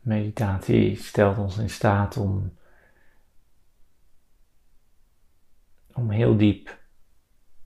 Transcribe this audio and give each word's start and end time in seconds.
Meditatie 0.00 0.96
stelt 0.96 1.38
ons 1.38 1.58
in 1.58 1.70
staat 1.70 2.16
om, 2.16 2.56
om 5.92 6.10
heel 6.10 6.36
diep 6.36 6.78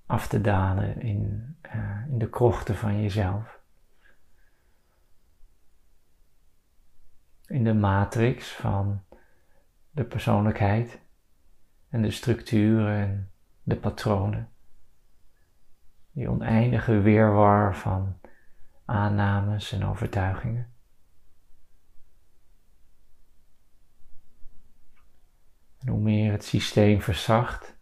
af 0.07 0.29
te 0.29 0.41
dalen 0.41 1.01
in, 1.01 1.57
uh, 1.75 2.07
in 2.09 2.19
de 2.19 2.29
krochten 2.31 2.77
van 2.77 3.03
jezelf. 3.03 3.61
In 7.47 7.65
de 7.65 7.75
matrix 7.75 8.53
van 8.53 9.03
de 9.91 10.05
persoonlijkheid 10.05 11.01
en 11.89 12.03
de 12.03 12.11
structuren 12.11 13.01
en 13.01 13.31
de 13.63 13.77
patronen. 13.77 14.54
Die 16.15 16.31
oneindige 16.31 17.01
weerwar 17.01 17.77
van 17.77 18.21
aannames 18.85 19.73
en 19.73 19.85
overtuigingen. 19.85 20.73
En 25.79 25.89
hoe 25.89 26.01
meer 26.01 26.33
het 26.33 26.45
systeem 26.45 27.01
verzacht, 27.01 27.77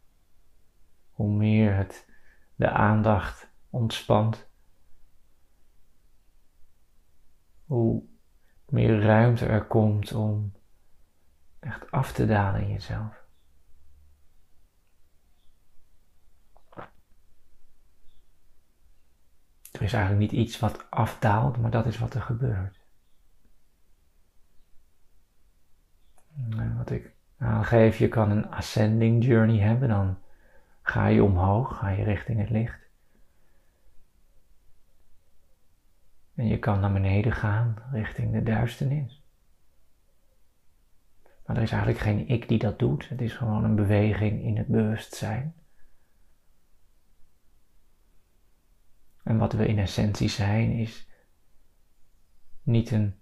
hoe 1.11 1.31
meer 1.31 1.77
het 1.77 2.09
de 2.55 2.71
aandacht 2.71 3.51
ontspant, 3.71 4.49
hoe 7.65 8.05
meer 8.69 9.01
ruimte 9.01 9.47
er 9.47 9.65
komt 9.65 10.13
om 10.13 10.53
echt 11.59 11.91
af 11.91 12.13
te 12.13 12.27
dalen 12.27 12.61
in 12.61 12.73
jezelf. 12.73 13.22
Er 19.73 19.83
is 19.83 19.93
eigenlijk 19.93 20.33
niet 20.33 20.41
iets 20.41 20.59
wat 20.59 20.91
afdaalt, 20.91 21.57
maar 21.57 21.71
dat 21.71 21.87
is 21.87 21.99
wat 21.99 22.15
er 22.15 22.23
gebeurt. 22.23 22.81
wat 26.77 26.91
ik 26.91 27.15
aangeef, 27.39 27.99
je 27.99 28.09
kan 28.09 28.31
een 28.31 28.51
ascending 28.51 29.25
journey 29.25 29.59
hebben, 29.59 29.89
dan 29.89 30.19
ga 30.83 31.07
je 31.07 31.25
omhoog, 31.25 31.79
ga 31.79 31.89
je 31.89 32.05
richting 32.05 32.41
het 32.41 32.51
licht. 32.51 32.81
En 36.35 36.47
je 36.47 36.59
kan 36.59 36.81
naar 36.81 36.93
beneden 36.93 37.33
gaan, 37.33 37.77
richting 37.93 38.33
de 38.33 38.43
duisternis. 38.43 39.23
Maar 41.47 41.57
er 41.57 41.63
is 41.63 41.71
eigenlijk 41.71 42.03
geen 42.03 42.29
ik 42.29 42.49
die 42.49 42.59
dat 42.59 42.79
doet. 42.79 43.09
Het 43.09 43.21
is 43.21 43.35
gewoon 43.35 43.65
een 43.65 43.75
beweging 43.75 44.43
in 44.43 44.57
het 44.57 44.67
bewustzijn. 44.67 45.55
En 49.23 49.39
wat 49.39 49.53
we 49.53 49.67
in 49.67 49.79
essentie 49.79 50.29
zijn 50.29 50.71
is 50.71 51.09
niet 52.63 52.91
een. 52.91 53.21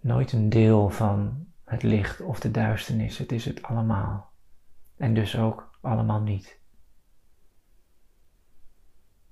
Nooit 0.00 0.32
een 0.32 0.48
deel 0.48 0.90
van 0.90 1.46
het 1.64 1.82
licht 1.82 2.20
of 2.20 2.40
de 2.40 2.50
duisternis. 2.50 3.18
Het 3.18 3.32
is 3.32 3.44
het 3.44 3.62
allemaal. 3.62 4.32
En 4.96 5.14
dus 5.14 5.36
ook 5.36 5.78
allemaal 5.80 6.20
niet. 6.20 6.60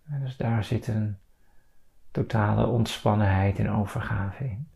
En 0.02 0.20
dus 0.20 0.36
daar 0.36 0.64
zit 0.64 0.86
een 0.86 1.18
totale 2.10 2.66
ontspannenheid 2.66 3.58
en 3.58 3.70
overgave 3.70 4.44
in. 4.44 4.68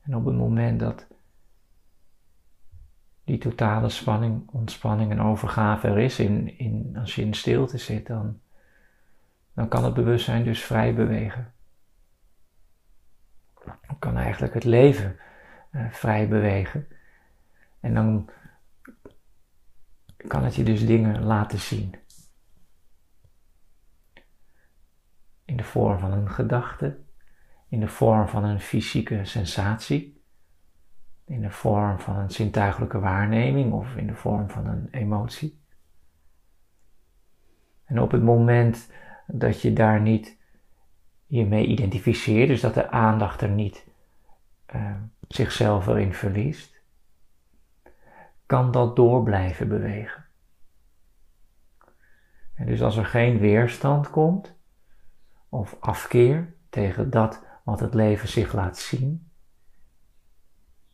En 0.00 0.16
op 0.16 0.24
het 0.24 0.36
moment 0.36 0.80
dat 0.80 1.09
die 3.30 3.38
totale 3.38 3.88
spanning, 3.88 4.48
ontspanning 4.48 5.10
en 5.10 5.20
overgave 5.20 5.88
er 5.88 5.98
is, 5.98 6.18
in, 6.18 6.58
in, 6.58 6.96
als 6.98 7.14
je 7.14 7.22
in 7.22 7.34
stilte 7.34 7.78
zit, 7.78 8.06
dan, 8.06 8.40
dan 9.52 9.68
kan 9.68 9.84
het 9.84 9.94
bewustzijn 9.94 10.44
dus 10.44 10.64
vrij 10.64 10.94
bewegen. 10.94 11.52
Dan 13.64 13.98
kan 13.98 14.16
eigenlijk 14.16 14.54
het 14.54 14.64
leven 14.64 15.16
uh, 15.72 15.90
vrij 15.90 16.28
bewegen. 16.28 16.86
En 17.80 17.94
dan 17.94 18.30
kan 20.16 20.44
het 20.44 20.54
je 20.54 20.62
dus 20.62 20.86
dingen 20.86 21.24
laten 21.24 21.58
zien. 21.58 21.94
In 25.44 25.56
de 25.56 25.64
vorm 25.64 25.98
van 25.98 26.12
een 26.12 26.30
gedachte, 26.30 26.98
in 27.68 27.80
de 27.80 27.88
vorm 27.88 28.28
van 28.28 28.44
een 28.44 28.60
fysieke 28.60 29.24
sensatie 29.24 30.19
in 31.30 31.40
de 31.40 31.50
vorm 31.50 31.98
van 31.98 32.16
een 32.16 32.30
zintuigelijke 32.30 32.98
waarneming 32.98 33.72
of 33.72 33.96
in 33.96 34.06
de 34.06 34.14
vorm 34.14 34.50
van 34.50 34.66
een 34.66 34.88
emotie. 34.90 35.60
En 37.84 38.00
op 38.00 38.10
het 38.10 38.22
moment 38.22 38.92
dat 39.26 39.60
je 39.60 39.72
daar 39.72 40.00
niet 40.00 40.38
je 41.26 41.46
mee 41.46 41.66
identificeert, 41.66 42.48
dus 42.48 42.60
dat 42.60 42.74
de 42.74 42.90
aandacht 42.90 43.40
er 43.40 43.48
niet 43.48 43.86
uh, 44.74 44.94
zichzelf 45.28 45.86
erin 45.86 46.14
verliest, 46.14 46.80
kan 48.46 48.70
dat 48.70 48.96
door 48.96 49.22
blijven 49.22 49.68
bewegen. 49.68 50.24
En 52.54 52.66
dus 52.66 52.82
als 52.82 52.96
er 52.96 53.06
geen 53.06 53.38
weerstand 53.38 54.10
komt 54.10 54.54
of 55.48 55.76
afkeer 55.80 56.54
tegen 56.68 57.10
dat 57.10 57.44
wat 57.62 57.80
het 57.80 57.94
leven 57.94 58.28
zich 58.28 58.52
laat 58.52 58.78
zien, 58.78 59.29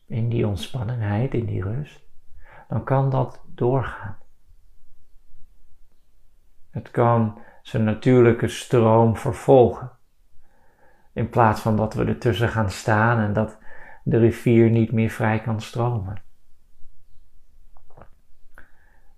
in 0.07 0.29
die 0.29 0.47
ontspannenheid, 0.47 1.35
in 1.35 1.47
die 1.47 1.63
rust, 1.63 2.09
dan 2.69 2.85
kan 2.85 3.11
dat 3.11 3.45
doorgaan. 3.55 4.17
Het 6.71 6.91
kan 6.91 7.39
zijn 7.63 7.85
natuurlijke 7.85 8.49
stroom 8.49 9.17
vervolgen. 9.17 9.91
In 11.13 11.29
plaats 11.29 11.61
van 11.61 11.77
dat 11.77 11.95
we 11.95 12.05
ertussen 12.05 12.49
gaan 12.49 12.71
staan 12.71 13.19
en 13.19 13.33
dat 13.33 13.59
de 14.05 14.19
rivier 14.19 14.71
niet 14.71 14.93
meer 14.93 15.11
vrij 15.11 15.41
kan 15.41 15.61
stromen. 15.61 16.23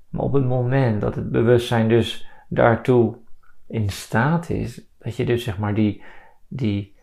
Maar 0.08 0.22
op 0.22 0.32
het 0.32 0.44
moment 0.44 1.00
dat 1.00 1.14
het 1.14 1.30
bewustzijn 1.30 1.88
dus 1.88 2.28
daartoe 2.48 3.18
in 3.66 3.88
staat 3.88 4.50
is, 4.50 4.88
dat 4.98 5.16
je 5.16 5.24
dus 5.24 5.44
zeg 5.44 5.58
maar 5.58 5.74
die, 5.74 6.02
die 6.48 6.96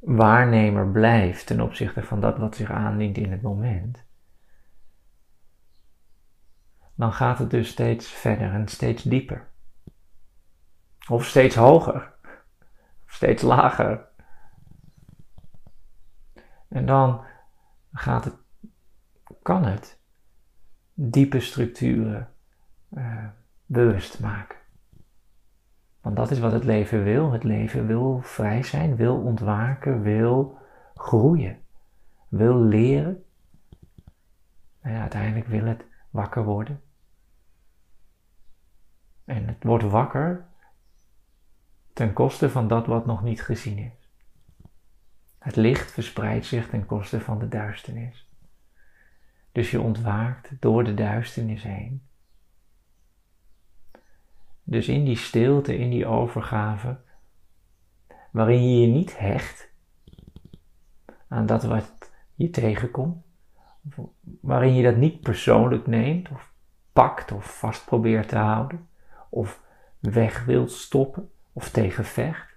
waarnemer 0.00 0.90
blijft 0.90 1.46
ten 1.46 1.60
opzichte 1.60 2.02
van 2.02 2.20
dat 2.20 2.38
wat 2.38 2.56
zich 2.56 2.70
aandient 2.70 3.16
in 3.16 3.32
het 3.32 3.42
moment, 3.42 4.04
dan 6.94 7.12
gaat 7.12 7.38
het 7.38 7.50
dus 7.50 7.68
steeds 7.68 8.08
verder 8.10 8.52
en 8.52 8.68
steeds 8.68 9.02
dieper. 9.02 9.48
Of 11.08 11.26
steeds 11.26 11.54
hoger, 11.54 12.14
of 13.04 13.12
steeds 13.12 13.42
lager. 13.42 14.08
En 16.68 16.86
dan 16.86 17.24
gaat 17.92 18.24
het, 18.24 18.34
kan 19.42 19.64
het 19.64 20.00
diepe 20.94 21.40
structuren 21.40 22.34
uh, 22.90 23.28
bewust 23.66 24.20
maken. 24.20 24.59
Want 26.00 26.16
dat 26.16 26.30
is 26.30 26.38
wat 26.38 26.52
het 26.52 26.64
leven 26.64 27.04
wil. 27.04 27.32
Het 27.32 27.44
leven 27.44 27.86
wil 27.86 28.20
vrij 28.22 28.62
zijn, 28.62 28.96
wil 28.96 29.16
ontwaken, 29.16 30.02
wil 30.02 30.58
groeien, 30.94 31.58
wil 32.28 32.56
leren. 32.58 33.24
En 34.80 35.00
uiteindelijk 35.00 35.46
wil 35.46 35.64
het 35.64 35.84
wakker 36.10 36.44
worden. 36.44 36.80
En 39.24 39.46
het 39.46 39.64
wordt 39.64 39.84
wakker 39.84 40.46
ten 41.92 42.12
koste 42.12 42.50
van 42.50 42.68
dat 42.68 42.86
wat 42.86 43.06
nog 43.06 43.22
niet 43.22 43.42
gezien 43.42 43.78
is. 43.78 44.10
Het 45.38 45.56
licht 45.56 45.90
verspreidt 45.90 46.46
zich 46.46 46.68
ten 46.68 46.86
koste 46.86 47.20
van 47.20 47.38
de 47.38 47.48
duisternis. 47.48 48.28
Dus 49.52 49.70
je 49.70 49.80
ontwaakt 49.80 50.50
door 50.60 50.84
de 50.84 50.94
duisternis 50.94 51.62
heen. 51.62 52.02
Dus 54.70 54.88
in 54.88 55.04
die 55.04 55.16
stilte, 55.16 55.76
in 55.76 55.90
die 55.90 56.06
overgave, 56.06 56.96
waarin 58.30 58.70
je 58.70 58.80
je 58.80 58.86
niet 58.86 59.18
hecht 59.18 59.72
aan 61.28 61.46
dat 61.46 61.62
wat 61.62 62.12
je 62.34 62.50
tegenkomt, 62.50 63.24
waarin 64.40 64.74
je 64.74 64.82
dat 64.82 64.96
niet 64.96 65.20
persoonlijk 65.20 65.86
neemt 65.86 66.30
of 66.30 66.52
pakt 66.92 67.32
of 67.32 67.58
vast 67.58 67.84
probeert 67.84 68.28
te 68.28 68.36
houden 68.36 68.88
of 69.28 69.62
weg 69.98 70.44
wilt 70.44 70.70
stoppen 70.70 71.30
of 71.52 71.70
tegenvecht. 71.70 72.56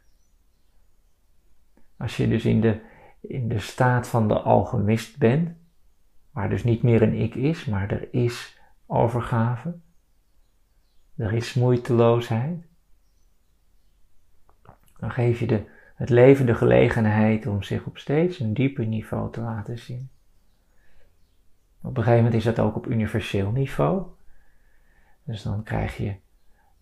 Als 1.98 2.18
je 2.18 2.28
dus 2.28 2.46
in 2.46 2.62
de, 2.62 2.82
in 3.22 3.48
de 3.48 3.60
staat 3.60 4.08
van 4.08 4.28
de 4.28 4.40
alchemist 4.40 5.18
bent, 5.18 5.58
waar 6.32 6.50
dus 6.50 6.64
niet 6.64 6.84
meer 6.84 7.02
een 7.02 7.20
ik 7.20 7.36
is, 7.36 7.66
maar 7.66 7.92
er 7.92 8.14
is 8.14 8.60
overgave, 8.86 9.80
er 11.16 11.34
is 11.34 11.54
moeiteloosheid. 11.54 12.66
Dan 14.98 15.12
geef 15.12 15.40
je 15.40 15.48
de, 15.48 15.66
het 15.96 16.10
leven 16.10 16.46
de 16.46 16.56
gelegenheid 16.56 17.48
om 17.48 17.64
zich 17.64 17.86
op 17.86 17.98
steeds 17.98 18.40
een 18.40 18.54
dieper 18.54 18.86
niveau 18.86 19.32
te 19.32 19.42
laten 19.42 19.80
zien. 19.80 20.10
Op 21.82 21.98
een 21.98 22.04
gegeven 22.04 22.24
moment 22.24 22.34
is 22.34 22.44
dat 22.44 22.60
ook 22.60 22.76
op 22.76 22.88
universeel 22.88 23.52
niveau. 23.52 24.08
Dus 25.24 25.44
dan 25.44 25.64
krijg 25.64 25.98
je, 25.98 26.16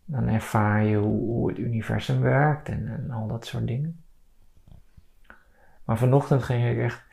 dan 0.06 0.28
ervaar 0.28 0.84
je 0.84 0.98
hoe, 0.98 1.20
hoe 1.20 1.50
het 1.50 1.58
universum 1.58 2.20
werkt 2.20 2.70
en, 2.70 2.88
en 2.88 3.12
al 3.12 3.28
dat 3.28 3.46
soort 3.46 3.68
dingen. 3.68 4.04
Maar 5.84 5.98
vanochtend 5.98 6.44
ging 6.44 6.72
ik 6.72 6.78
echt 6.78 7.04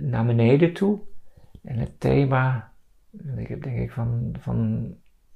naar 0.00 0.26
beneden 0.26 0.72
toe. 0.72 1.00
En 1.62 1.78
het 1.78 2.00
thema, 2.00 2.72
ik 3.36 3.48
heb 3.48 3.62
denk 3.62 3.78
ik 3.78 3.92
van, 3.92 4.34
van 4.38 4.94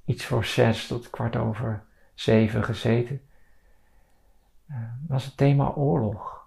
iets 0.08 0.24
voor 0.24 0.44
zes 0.44 0.86
tot 0.86 1.10
kwart 1.10 1.36
over 1.36 1.84
zeven 2.14 2.64
gezeten, 2.64 3.20
uh, 4.70 4.76
was 5.08 5.24
het 5.24 5.36
thema 5.36 5.70
oorlog. 5.70 6.46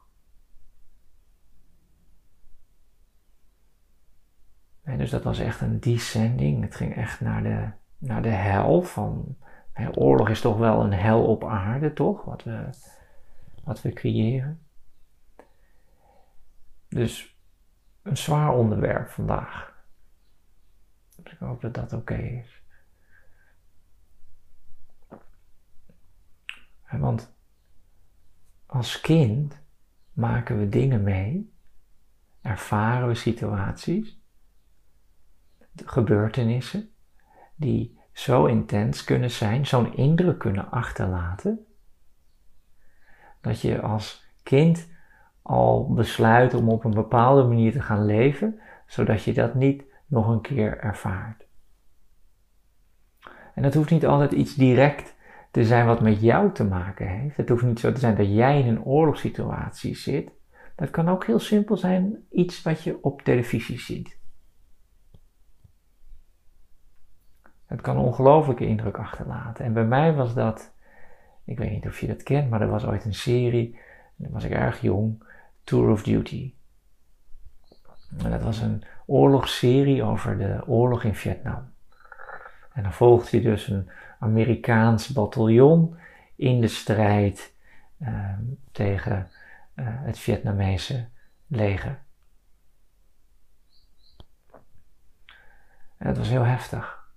En 4.83 4.97
dus 4.97 5.09
dat 5.09 5.23
was 5.23 5.39
echt 5.39 5.61
een 5.61 5.79
descending. 5.79 6.61
Het 6.63 6.75
ging 6.75 6.95
echt 6.95 7.21
naar 7.21 7.43
de, 7.43 7.69
naar 7.97 8.21
de 8.21 8.29
hel. 8.29 8.81
Van, 8.81 9.37
hè, 9.71 9.97
oorlog 9.97 10.29
is 10.29 10.41
toch 10.41 10.57
wel 10.57 10.83
een 10.83 10.93
hel 10.93 11.25
op 11.25 11.43
aarde, 11.43 11.93
toch? 11.93 12.23
Wat 12.23 12.43
we, 12.43 12.69
wat 13.63 13.81
we 13.81 13.93
creëren. 13.93 14.61
Dus 16.87 17.37
een 18.01 18.17
zwaar 18.17 18.53
onderwerp 18.53 19.09
vandaag. 19.09 19.83
Dus 21.15 21.33
ik 21.33 21.39
hoop 21.39 21.61
dat 21.61 21.73
dat 21.73 21.93
oké 21.93 22.15
is. 22.17 22.60
Want 26.99 27.33
als 28.65 29.01
kind 29.01 29.61
maken 30.13 30.59
we 30.59 30.69
dingen 30.69 31.03
mee, 31.03 31.53
ervaren 32.41 33.07
we 33.07 33.15
situaties, 33.15 34.21
gebeurtenissen 35.85 36.89
die 37.55 37.99
zo 38.13 38.45
intens 38.45 39.03
kunnen 39.03 39.31
zijn, 39.31 39.65
zo'n 39.65 39.95
indruk 39.95 40.39
kunnen 40.39 40.71
achterlaten, 40.71 41.65
dat 43.41 43.61
je 43.61 43.81
als 43.81 44.25
kind 44.43 44.89
al 45.41 45.93
besluit 45.93 46.53
om 46.53 46.69
op 46.69 46.83
een 46.83 46.93
bepaalde 46.93 47.43
manier 47.43 47.71
te 47.71 47.81
gaan 47.81 48.05
leven, 48.05 48.59
zodat 48.85 49.23
je 49.23 49.33
dat 49.33 49.55
niet 49.55 49.83
nog 50.05 50.27
een 50.27 50.41
keer 50.41 50.77
ervaart. 50.77 51.45
En 53.55 53.63
dat 53.63 53.73
hoeft 53.73 53.89
niet 53.89 54.05
altijd 54.05 54.31
iets 54.31 54.55
direct 54.55 55.15
te 55.51 55.65
zijn 55.65 55.85
wat 55.85 56.01
met 56.01 56.21
jou 56.21 56.53
te 56.53 56.63
maken 56.63 57.07
heeft. 57.07 57.37
Het 57.37 57.49
hoeft 57.49 57.63
niet 57.63 57.79
zo 57.79 57.91
te 57.91 57.99
zijn 57.99 58.15
dat 58.15 58.33
jij 58.33 58.59
in 58.59 58.67
een 58.67 58.83
oorlogssituatie 58.83 59.95
zit. 59.95 60.31
Dat 60.75 60.89
kan 60.89 61.09
ook 61.09 61.25
heel 61.25 61.39
simpel 61.39 61.77
zijn, 61.77 62.25
iets 62.29 62.61
wat 62.61 62.83
je 62.83 63.03
op 63.03 63.21
televisie 63.21 63.79
ziet. 63.79 64.19
Het 67.65 67.81
kan 67.81 67.97
een 67.97 68.03
ongelooflijke 68.03 68.65
indruk 68.65 68.97
achterlaten. 68.97 69.65
En 69.65 69.73
bij 69.73 69.85
mij 69.85 70.13
was 70.13 70.33
dat, 70.33 70.73
ik 71.45 71.57
weet 71.57 71.71
niet 71.71 71.85
of 71.85 71.99
je 71.99 72.07
dat 72.07 72.23
kent, 72.23 72.49
maar 72.49 72.61
er 72.61 72.69
was 72.69 72.85
ooit 72.85 73.05
een 73.05 73.13
serie, 73.13 73.79
dan 74.15 74.31
was 74.31 74.43
ik 74.43 74.51
erg 74.51 74.81
jong, 74.81 75.23
Tour 75.63 75.89
of 75.89 76.03
Duty. 76.03 76.53
En 78.17 78.31
dat 78.31 78.43
was 78.43 78.59
een 78.59 78.83
oorlogsserie 79.05 80.03
over 80.03 80.37
de 80.37 80.63
oorlog 80.67 81.03
in 81.03 81.15
Vietnam. 81.15 81.73
En 82.73 82.83
dan 82.83 82.93
volgt 82.93 83.29
je 83.29 83.41
dus 83.41 83.67
een 83.67 83.89
Amerikaans 84.21 85.07
bataljon 85.07 85.97
in 86.35 86.61
de 86.61 86.67
strijd 86.67 87.55
uh, 88.01 88.33
tegen 88.71 89.29
uh, 89.75 89.85
het 89.87 90.19
Vietnamese 90.19 91.07
leger. 91.47 91.99
En 95.97 96.15
was 96.15 96.29
heel 96.29 96.45
heftig. 96.45 97.09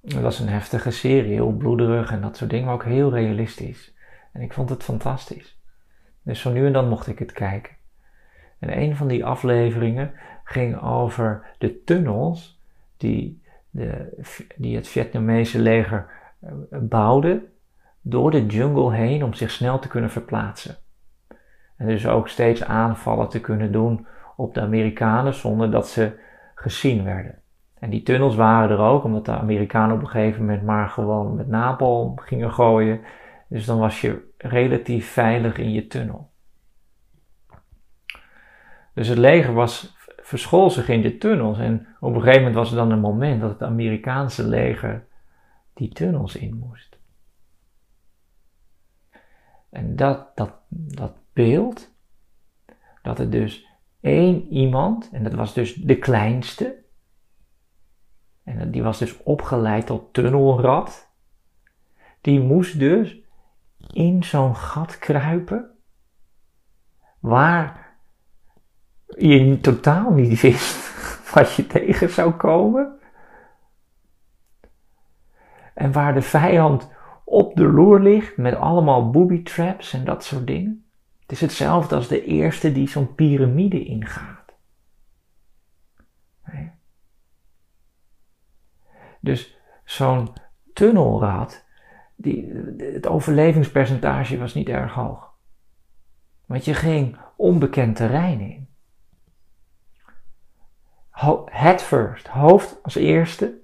Het 0.00 0.20
was 0.20 0.38
een 0.38 0.48
heftige 0.48 0.90
serie, 0.90 1.32
heel 1.32 1.52
bloederig 1.52 2.10
en 2.10 2.20
dat 2.20 2.36
soort 2.36 2.50
dingen, 2.50 2.64
maar 2.64 2.74
ook 2.74 2.84
heel 2.84 3.12
realistisch. 3.12 3.94
En 4.32 4.40
ik 4.40 4.52
vond 4.52 4.68
het 4.68 4.82
fantastisch. 4.82 5.58
Dus 6.22 6.40
zo 6.40 6.52
nu 6.52 6.66
en 6.66 6.72
dan 6.72 6.88
mocht 6.88 7.06
ik 7.06 7.18
het 7.18 7.32
kijken. 7.32 7.76
En 8.58 8.78
een 8.78 8.96
van 8.96 9.08
die 9.08 9.24
afleveringen 9.24 10.12
ging 10.44 10.80
over 10.80 11.54
de 11.58 11.84
tunnels 11.84 12.60
die, 12.96 13.42
de, 13.70 14.22
die 14.56 14.76
het 14.76 14.88
Vietnamese 14.88 15.58
leger 15.58 16.06
eh, 16.40 16.52
bouwde 16.80 17.42
door 18.00 18.30
de 18.30 18.46
jungle 18.46 18.94
heen 18.94 19.24
om 19.24 19.34
zich 19.34 19.50
snel 19.50 19.78
te 19.78 19.88
kunnen 19.88 20.10
verplaatsen. 20.10 20.76
En 21.76 21.86
dus 21.86 22.06
ook 22.06 22.28
steeds 22.28 22.64
aanvallen 22.64 23.28
te 23.28 23.40
kunnen 23.40 23.72
doen 23.72 24.06
op 24.36 24.54
de 24.54 24.60
Amerikanen 24.60 25.34
zonder 25.34 25.70
dat 25.70 25.88
ze 25.88 26.18
gezien 26.54 27.04
werden. 27.04 27.38
En 27.78 27.90
die 27.90 28.02
tunnels 28.02 28.34
waren 28.34 28.70
er 28.70 28.84
ook, 28.84 29.04
omdat 29.04 29.24
de 29.24 29.38
Amerikanen 29.38 29.96
op 29.96 30.02
een 30.02 30.08
gegeven 30.08 30.40
moment 30.40 30.62
maar 30.62 30.88
gewoon 30.88 31.34
met 31.34 31.48
napalm 31.48 32.18
gingen 32.18 32.52
gooien. 32.52 33.00
Dus 33.48 33.64
dan 33.64 33.78
was 33.78 34.00
je 34.00 34.32
relatief 34.36 35.12
veilig 35.12 35.56
in 35.56 35.72
je 35.72 35.86
tunnel. 35.86 36.30
Dus 38.94 39.08
het 39.08 39.18
leger 39.18 39.52
was, 39.52 39.96
verschool 40.30 40.70
zich 40.70 40.88
in 40.88 41.02
de 41.02 41.18
tunnels. 41.18 41.58
En 41.58 41.86
op 42.00 42.14
een 42.14 42.20
gegeven 42.20 42.38
moment 42.38 42.54
was 42.54 42.70
er 42.70 42.76
dan 42.76 42.90
een 42.90 43.00
moment 43.00 43.40
dat 43.40 43.50
het 43.50 43.62
Amerikaanse 43.62 44.46
leger 44.46 45.06
die 45.74 45.88
tunnels 45.88 46.36
in 46.36 46.56
moest. 46.56 46.98
En 49.70 49.96
dat, 49.96 50.36
dat, 50.36 50.52
dat 50.68 51.12
beeld, 51.32 51.94
dat 53.02 53.18
er 53.18 53.30
dus 53.30 53.66
één 54.00 54.48
iemand, 54.48 55.10
en 55.12 55.22
dat 55.22 55.34
was 55.34 55.54
dus 55.54 55.74
de 55.74 55.98
kleinste, 55.98 56.82
en 58.44 58.70
die 58.70 58.82
was 58.82 58.98
dus 58.98 59.22
opgeleid 59.22 59.86
tot 59.86 60.12
tunnelrad, 60.12 61.10
die 62.20 62.40
moest 62.40 62.78
dus 62.78 63.18
in 63.92 64.24
zo'n 64.24 64.56
gat 64.56 64.98
kruipen, 64.98 65.70
waar 67.18 67.89
je 69.18 69.60
totaal 69.60 70.10
niet 70.10 70.40
wist 70.40 70.76
wat 71.34 71.54
je 71.54 71.66
tegen 71.66 72.10
zou 72.10 72.30
komen. 72.32 72.98
En 75.74 75.92
waar 75.92 76.14
de 76.14 76.22
vijand 76.22 76.88
op 77.24 77.56
de 77.56 77.66
loer 77.66 78.00
ligt 78.00 78.36
met 78.36 78.54
allemaal 78.54 79.10
booby 79.10 79.42
traps 79.42 79.92
en 79.92 80.04
dat 80.04 80.24
soort 80.24 80.46
dingen. 80.46 80.84
Het 81.20 81.32
is 81.32 81.40
hetzelfde 81.40 81.94
als 81.94 82.08
de 82.08 82.24
eerste 82.24 82.72
die 82.72 82.88
zo'n 82.88 83.14
piramide 83.14 83.84
ingaat. 83.84 84.40
Dus 89.20 89.58
zo'n 89.84 90.32
tunnelrad, 90.72 91.64
die, 92.16 92.52
het 92.76 93.06
overlevingspercentage 93.06 94.38
was 94.38 94.54
niet 94.54 94.68
erg 94.68 94.92
hoog. 94.92 95.34
Want 96.46 96.64
je 96.64 96.74
ging 96.74 97.16
onbekend 97.36 97.96
terrein 97.96 98.40
in. 98.40 98.68
Head 101.50 101.82
first, 101.82 102.26
hoofd 102.26 102.82
als 102.82 102.94
eerste. 102.94 103.60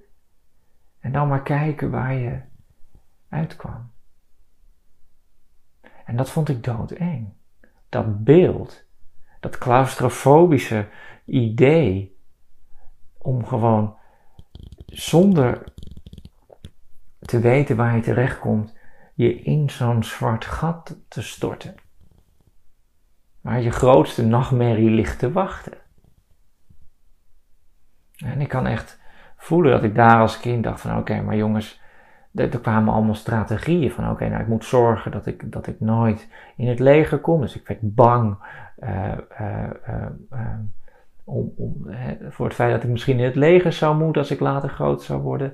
En 1.01 1.13
dan 1.13 1.29
maar 1.29 1.43
kijken 1.43 1.91
waar 1.91 2.15
je 2.15 2.41
uitkwam. 3.29 3.91
En 6.05 6.17
dat 6.17 6.31
vond 6.31 6.49
ik 6.49 6.65
doodeng. 6.65 7.33
Dat 7.89 8.25
beeld, 8.25 8.85
dat 9.41 9.59
claustrofobische 9.59 10.89
idee 11.25 12.19
om 13.19 13.47
gewoon 13.47 13.97
zonder 14.87 15.73
te 17.21 17.39
weten 17.39 17.77
waar 17.77 17.97
je 17.97 18.03
terechtkomt, 18.03 18.77
je 19.15 19.35
in 19.35 19.71
zo'n 19.71 20.05
zwart 20.05 20.45
gat 20.45 20.97
te 21.09 21.23
storten. 21.23 21.75
Waar 23.41 23.61
je 23.61 23.71
grootste 23.71 24.27
nachtmerrie 24.27 24.91
ligt 24.91 25.19
te 25.19 25.33
wachten. 25.33 25.85
En 28.17 28.41
ik 28.41 28.49
kan 28.49 28.67
echt 28.67 29.01
voelen 29.37 29.73
dat 29.73 29.83
ik 29.83 29.95
daar 29.95 30.21
als 30.21 30.41
kind 30.41 30.65
dacht 30.65 30.81
van 30.81 30.99
oké, 30.99 31.21
maar 31.21 31.37
jongens, 31.37 31.81
er 32.35 32.61
kwamen 32.61 32.95
allemaal 32.95 33.15
strategieën 33.15 33.91
van 33.91 34.11
oké, 34.11 34.29
nou 34.29 34.43
ik 34.43 34.49
moet 34.49 34.65
zorgen 34.65 35.11
dat 35.11 35.27
ik, 35.27 35.53
dat 35.53 35.67
ik 35.67 35.81
nooit 35.81 36.29
in 36.57 36.69
het 36.69 36.79
leger 36.79 37.19
kom. 37.19 37.41
Dus 37.41 37.57
ik 37.57 37.67
werd 37.67 37.79
bang. 37.83 38.37
Uh, 38.79 39.13
uh, 39.41 39.71
uh, 40.33 40.59
om, 41.25 41.53
voor 42.29 42.47
het 42.47 42.55
feit 42.55 42.73
dat 42.73 42.83
ik 42.83 42.91
misschien 42.91 43.19
in 43.19 43.25
het 43.25 43.35
leger 43.35 43.73
zou 43.73 43.97
moeten 43.97 44.23
als 44.23 44.31
ik 44.31 44.41
later 44.41 44.69
groot 44.69 45.03
zou 45.03 45.23
worden. 45.23 45.53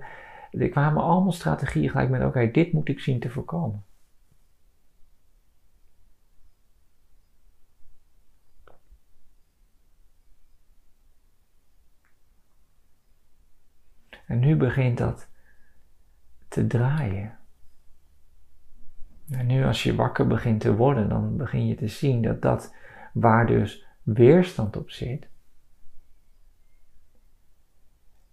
Er 0.50 0.68
kwamen 0.68 1.02
allemaal 1.02 1.32
strategieën 1.32 1.90
gelijk 1.90 2.08
met: 2.08 2.24
oké, 2.24 2.50
dit 2.50 2.72
moet 2.72 2.88
ik 2.88 3.00
zien 3.00 3.20
te 3.20 3.30
voorkomen. 3.30 3.84
En 14.26 14.38
nu 14.38 14.56
begint 14.56 14.98
dat 14.98 15.28
te 16.48 16.66
draaien. 16.66 17.38
En 19.30 19.46
nu 19.46 19.64
als 19.64 19.82
je 19.82 19.94
wakker 19.94 20.26
begint 20.26 20.60
te 20.60 20.74
worden, 20.74 21.08
dan 21.08 21.36
begin 21.36 21.66
je 21.66 21.74
te 21.74 21.88
zien 21.88 22.22
dat 22.22 22.42
dat 22.42 22.74
waar 23.12 23.46
dus 23.46 23.86
weerstand 24.02 24.76
op 24.76 24.90
zit, 24.90 25.28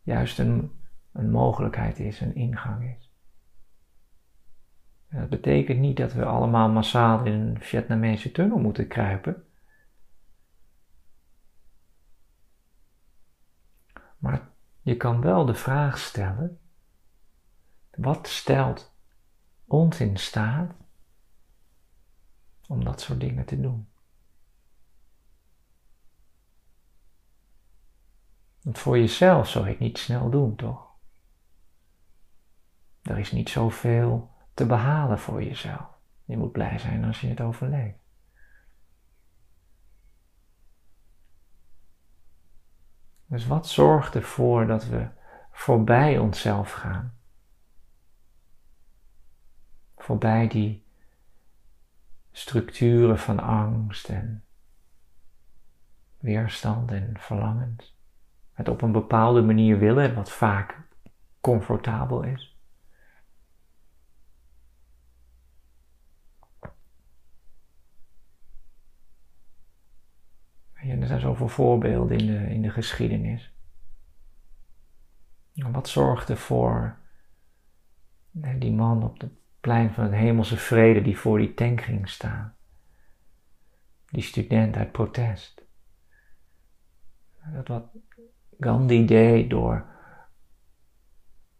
juist 0.01 0.39
een, 0.39 0.71
een 1.11 1.31
mogelijkheid 1.31 1.99
is, 1.99 2.21
een 2.21 2.35
ingang 2.35 2.95
is. 2.97 3.11
En 5.07 5.19
dat 5.19 5.29
betekent 5.29 5.79
niet 5.79 5.97
dat 5.97 6.13
we 6.13 6.25
allemaal 6.25 6.69
massaal 6.69 7.25
in 7.25 7.33
een 7.33 7.59
Vietnamese 7.59 8.31
tunnel 8.31 8.57
moeten 8.57 8.87
kruipen. 8.87 9.43
Maar 14.17 14.49
je 14.81 14.97
kan 14.97 15.21
wel 15.21 15.45
de 15.45 15.53
vraag 15.53 15.97
stellen: 15.97 16.59
wat 17.95 18.27
stelt 18.27 18.95
ons 19.65 19.99
in 19.99 20.17
staat 20.17 20.73
om 22.67 22.83
dat 22.83 23.01
soort 23.01 23.19
dingen 23.19 23.45
te 23.45 23.61
doen? 23.61 23.89
Want 28.61 28.79
voor 28.79 28.97
jezelf 28.97 29.49
zou 29.49 29.65
je 29.65 29.71
het 29.71 29.79
niet 29.79 29.97
snel 29.97 30.29
doen, 30.29 30.55
toch? 30.55 30.87
Er 33.01 33.17
is 33.17 33.31
niet 33.31 33.49
zoveel 33.49 34.31
te 34.53 34.65
behalen 34.65 35.19
voor 35.19 35.43
jezelf. 35.43 35.87
Je 36.25 36.37
moet 36.37 36.51
blij 36.51 36.79
zijn 36.79 37.03
als 37.03 37.21
je 37.21 37.27
het 37.27 37.41
overleeft. 37.41 37.98
Dus 43.29 43.47
wat 43.47 43.67
zorgt 43.67 44.15
ervoor 44.15 44.67
dat 44.67 44.85
we 44.85 45.07
voorbij 45.51 46.17
onszelf 46.17 46.71
gaan? 46.71 47.17
Voorbij 49.97 50.47
die 50.47 50.85
structuren 52.31 53.19
van 53.19 53.39
angst 53.39 54.09
en 54.09 54.43
weerstand 56.17 56.91
en 56.91 57.15
verlangens. 57.19 57.97
Het 58.53 58.67
op 58.67 58.81
een 58.81 58.91
bepaalde 58.91 59.41
manier 59.41 59.79
willen, 59.79 60.15
wat 60.15 60.31
vaak 60.31 60.81
comfortabel 61.39 62.23
is. 62.23 62.58
En 70.81 71.01
er 71.01 71.07
zijn 71.07 71.19
zoveel 71.19 71.47
voorbeelden 71.47 72.17
in 72.17 72.25
de, 72.25 72.53
in 72.53 72.61
de 72.61 72.69
geschiedenis. 72.69 73.53
wat 75.53 75.87
zorgt 75.87 76.29
ervoor 76.29 76.97
die 78.31 78.73
man 78.73 79.03
op 79.03 79.21
het 79.21 79.31
plein 79.59 79.93
van 79.93 80.03
het 80.03 80.13
hemelse 80.13 80.57
vrede 80.57 81.01
die 81.01 81.17
voor 81.17 81.37
die 81.37 81.53
tank 81.53 81.81
ging 81.81 82.09
staan? 82.09 82.55
Die 84.05 84.23
student 84.23 84.75
uit 84.75 84.91
protest. 84.91 85.61
Dat 87.53 87.67
wat 87.67 87.91
Gandhi 88.59 89.05
deed 89.05 89.49
door 89.49 89.85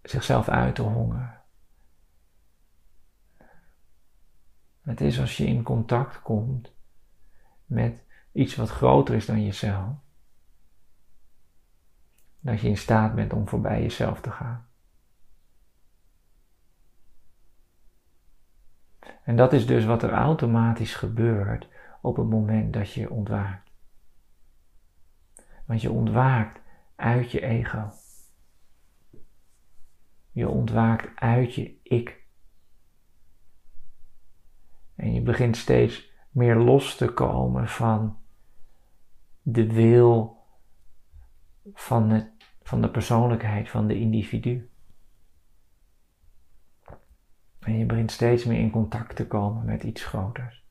zichzelf 0.01 0.49
uit 0.49 0.75
te 0.75 0.81
hongeren. 0.81 1.41
Het 4.81 5.01
is 5.01 5.19
als 5.19 5.37
je 5.37 5.45
in 5.45 5.63
contact 5.63 6.21
komt 6.21 6.73
met 7.65 8.07
iets 8.31 8.55
wat 8.55 8.69
groter 8.69 9.15
is 9.15 9.25
dan 9.25 9.43
jezelf, 9.45 9.95
dat 12.39 12.61
je 12.61 12.67
in 12.67 12.77
staat 12.77 13.15
bent 13.15 13.33
om 13.33 13.47
voorbij 13.47 13.81
jezelf 13.81 14.21
te 14.21 14.31
gaan. 14.31 14.67
En 19.23 19.35
dat 19.35 19.53
is 19.53 19.67
dus 19.67 19.85
wat 19.85 20.03
er 20.03 20.11
automatisch 20.11 20.95
gebeurt 20.95 21.67
op 22.01 22.17
het 22.17 22.29
moment 22.29 22.73
dat 22.73 22.93
je 22.93 23.09
ontwaakt. 23.09 23.71
Want 25.65 25.81
je 25.81 25.91
ontwaakt 25.91 26.59
uit 26.95 27.31
je 27.31 27.41
ego. 27.41 27.91
Je 30.31 30.49
ontwaakt 30.49 31.19
uit 31.19 31.55
je 31.55 31.79
ik. 31.83 32.27
En 34.95 35.13
je 35.13 35.21
begint 35.21 35.57
steeds 35.57 36.11
meer 36.31 36.55
los 36.55 36.95
te 36.95 37.13
komen 37.13 37.67
van 37.67 38.18
de 39.51 39.73
wil 39.73 40.37
van, 41.73 42.09
het, 42.09 42.31
van 42.61 42.81
de 42.81 42.89
persoonlijkheid 42.89 43.69
van 43.69 43.87
de 43.87 43.99
individu. 43.99 44.69
En 47.59 47.77
je 47.77 47.85
begint 47.85 48.11
steeds 48.11 48.45
meer 48.45 48.59
in 48.59 48.71
contact 48.71 49.15
te 49.15 49.27
komen 49.27 49.65
met 49.65 49.83
iets 49.83 50.05
groters. 50.05 50.67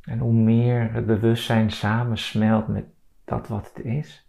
En 0.00 0.18
hoe 0.18 0.32
meer 0.32 0.92
het 0.92 1.06
bewustzijn 1.06 1.70
samensmelt 1.70 2.68
met 2.68 2.86
dat 3.24 3.48
wat 3.48 3.72
het 3.74 3.84
is, 3.84 4.28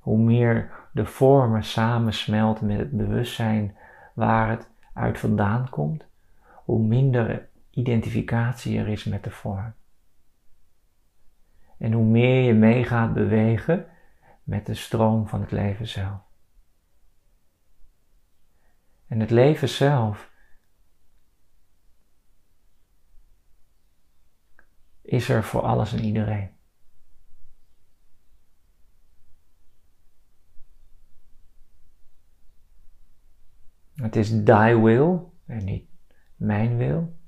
hoe 0.00 0.18
meer 0.18 0.88
de 0.92 1.04
vormen 1.04 1.64
samensmelten 1.64 2.66
met 2.66 2.78
het 2.78 2.90
bewustzijn 2.90 3.76
waar 4.14 4.50
het 4.50 4.70
uit 4.94 5.18
vandaan 5.18 5.68
komt, 5.68 6.04
hoe 6.64 6.82
minder 6.82 7.48
identificatie 7.70 8.78
er 8.78 8.88
is 8.88 9.04
met 9.04 9.24
de 9.24 9.30
vorm. 9.30 9.74
En 11.78 11.92
hoe 11.92 12.04
meer 12.04 12.42
je 12.42 12.54
mee 12.54 12.84
gaat 12.84 13.14
bewegen 13.14 13.86
met 14.42 14.66
de 14.66 14.74
stroom 14.74 15.28
van 15.28 15.40
het 15.40 15.50
leven 15.50 15.88
zelf. 15.88 16.20
En 19.06 19.20
het 19.20 19.30
leven 19.30 19.68
zelf 19.68 20.30
is 25.02 25.28
er 25.28 25.44
voor 25.44 25.62
alles 25.62 25.92
en 25.92 26.04
iedereen. 26.04 26.59
Het 34.00 34.16
is 34.16 34.28
thy 34.44 34.74
will 34.74 35.18
en 35.46 35.64
niet 35.64 35.88
mijn 36.36 36.76
wil. 36.76 37.18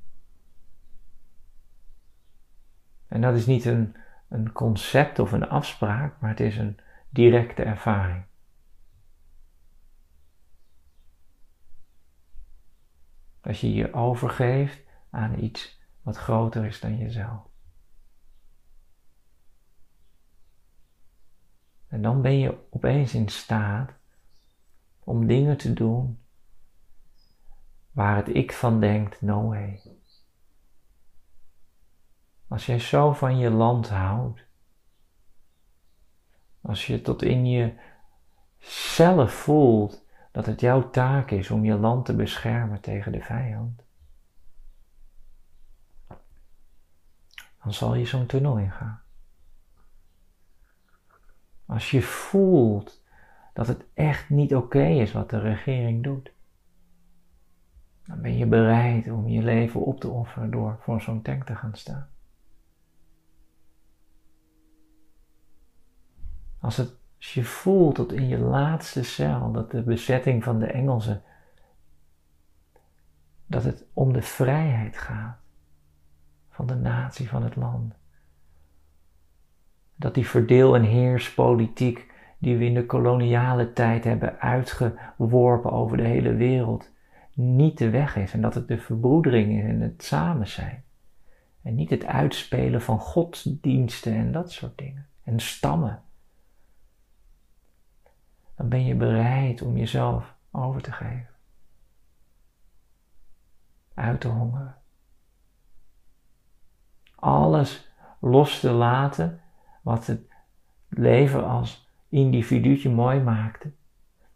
En 3.08 3.20
dat 3.20 3.34
is 3.34 3.46
niet 3.46 3.64
een, 3.64 3.96
een 4.28 4.52
concept 4.52 5.18
of 5.18 5.32
een 5.32 5.48
afspraak, 5.48 6.20
maar 6.20 6.30
het 6.30 6.40
is 6.40 6.56
een 6.56 6.78
directe 7.08 7.62
ervaring. 7.62 8.24
Als 13.40 13.60
je 13.60 13.72
je 13.72 13.92
overgeeft 13.92 14.80
aan 15.10 15.38
iets 15.38 15.80
wat 16.02 16.16
groter 16.16 16.64
is 16.64 16.80
dan 16.80 16.98
jezelf. 16.98 17.50
En 21.88 22.02
dan 22.02 22.22
ben 22.22 22.38
je 22.38 22.66
opeens 22.70 23.14
in 23.14 23.28
staat 23.28 23.92
om 25.04 25.26
dingen 25.26 25.56
te 25.56 25.72
doen 25.72 26.21
waar 27.92 28.16
het 28.16 28.28
ik 28.28 28.52
van 28.52 28.80
denkt, 28.80 29.20
no 29.20 29.48
way. 29.48 29.80
Als 32.48 32.66
jij 32.66 32.78
zo 32.78 33.12
van 33.12 33.38
je 33.38 33.50
land 33.50 33.88
houdt, 33.88 34.44
als 36.60 36.86
je 36.86 37.02
tot 37.02 37.22
in 37.22 37.46
je 37.46 37.74
zelf 38.58 39.32
voelt 39.32 40.04
dat 40.32 40.46
het 40.46 40.60
jouw 40.60 40.90
taak 40.90 41.30
is 41.30 41.50
om 41.50 41.64
je 41.64 41.74
land 41.74 42.04
te 42.04 42.14
beschermen 42.14 42.80
tegen 42.80 43.12
de 43.12 43.20
vijand, 43.20 43.82
dan 47.62 47.72
zal 47.72 47.94
je 47.94 48.04
zo'n 48.04 48.26
tunnel 48.26 48.58
ingaan. 48.58 49.02
Als 51.66 51.90
je 51.90 52.02
voelt 52.02 53.02
dat 53.52 53.66
het 53.66 53.84
echt 53.94 54.30
niet 54.30 54.54
oké 54.54 54.86
is 54.86 55.12
wat 55.12 55.30
de 55.30 55.38
regering 55.38 56.02
doet, 56.02 56.31
dan 58.06 58.20
ben 58.20 58.36
je 58.36 58.46
bereid 58.46 59.10
om 59.10 59.28
je 59.28 59.42
leven 59.42 59.80
op 59.80 60.00
te 60.00 60.08
offeren 60.08 60.50
door 60.50 60.78
voor 60.80 61.00
zo'n 61.00 61.22
tank 61.22 61.44
te 61.44 61.56
gaan 61.56 61.74
staan. 61.74 62.08
Als, 66.58 66.76
het, 66.76 66.94
als 67.16 67.34
je 67.34 67.44
voelt 67.44 67.94
tot 67.94 68.12
in 68.12 68.28
je 68.28 68.38
laatste 68.38 69.02
cel 69.02 69.52
dat 69.52 69.70
de 69.70 69.82
bezetting 69.82 70.44
van 70.44 70.58
de 70.58 70.66
Engelsen, 70.66 71.22
dat 73.46 73.64
het 73.64 73.84
om 73.92 74.12
de 74.12 74.22
vrijheid 74.22 74.96
gaat 74.96 75.38
van 76.48 76.66
de 76.66 76.74
natie, 76.74 77.28
van 77.28 77.42
het 77.42 77.56
land. 77.56 77.94
Dat 79.96 80.14
die 80.14 80.26
verdeel- 80.26 80.74
en 80.74 80.82
heerspolitiek 80.82 82.10
die 82.38 82.56
we 82.56 82.64
in 82.64 82.74
de 82.74 82.86
koloniale 82.86 83.72
tijd 83.72 84.04
hebben 84.04 84.40
uitgeworpen 84.40 85.72
over 85.72 85.96
de 85.96 86.02
hele 86.02 86.34
wereld, 86.34 86.91
niet 87.34 87.78
de 87.78 87.90
weg 87.90 88.16
is 88.16 88.32
en 88.32 88.40
dat 88.40 88.54
het 88.54 88.68
de 88.68 88.78
verbroedering 88.78 89.58
is 89.58 89.64
en 89.64 89.80
het 89.80 90.04
samen 90.04 90.48
zijn. 90.48 90.84
En 91.62 91.74
niet 91.74 91.90
het 91.90 92.04
uitspelen 92.04 92.82
van 92.82 92.98
godsdiensten 92.98 94.14
en 94.14 94.32
dat 94.32 94.52
soort 94.52 94.78
dingen. 94.78 95.06
En 95.22 95.40
stammen. 95.40 96.02
Dan 98.56 98.68
ben 98.68 98.84
je 98.84 98.94
bereid 98.94 99.62
om 99.62 99.76
jezelf 99.76 100.34
over 100.50 100.82
te 100.82 100.92
geven. 100.92 101.28
Uit 103.94 104.20
te 104.20 104.28
hongeren. 104.28 104.76
alles 107.14 107.92
los 108.20 108.60
te 108.60 108.70
laten 108.70 109.40
wat 109.82 110.06
het 110.06 110.20
leven 110.88 111.46
als 111.46 111.88
individuutje 112.08 112.90
mooi 112.90 113.20
maakte, 113.20 113.72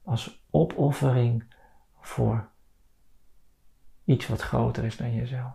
als 0.03 0.45
opoffering 0.51 1.45
voor 2.01 2.49
iets 4.07 4.27
wat 4.27 4.41
groter 4.41 4.85
is 4.85 4.97
dan 4.97 5.15
jezelf. 5.15 5.55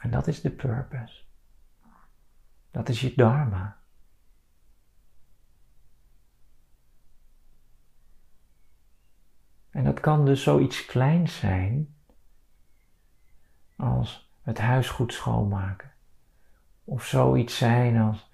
En 0.00 0.10
dat 0.10 0.26
is 0.26 0.40
de 0.40 0.50
purpose. 0.50 1.22
Dat 2.70 2.88
is 2.88 3.00
je 3.00 3.12
dharma. 3.16 3.78
En 9.70 9.84
dat 9.84 10.00
kan 10.00 10.24
dus 10.24 10.42
zoiets 10.42 10.86
kleins 10.86 11.38
zijn 11.38 11.94
als 13.76 14.30
het 14.42 14.58
huis 14.58 14.88
goed 14.88 15.12
schoonmaken. 15.12 15.92
Of 16.84 17.04
zoiets 17.04 17.56
zijn 17.56 18.00
als 18.00 18.30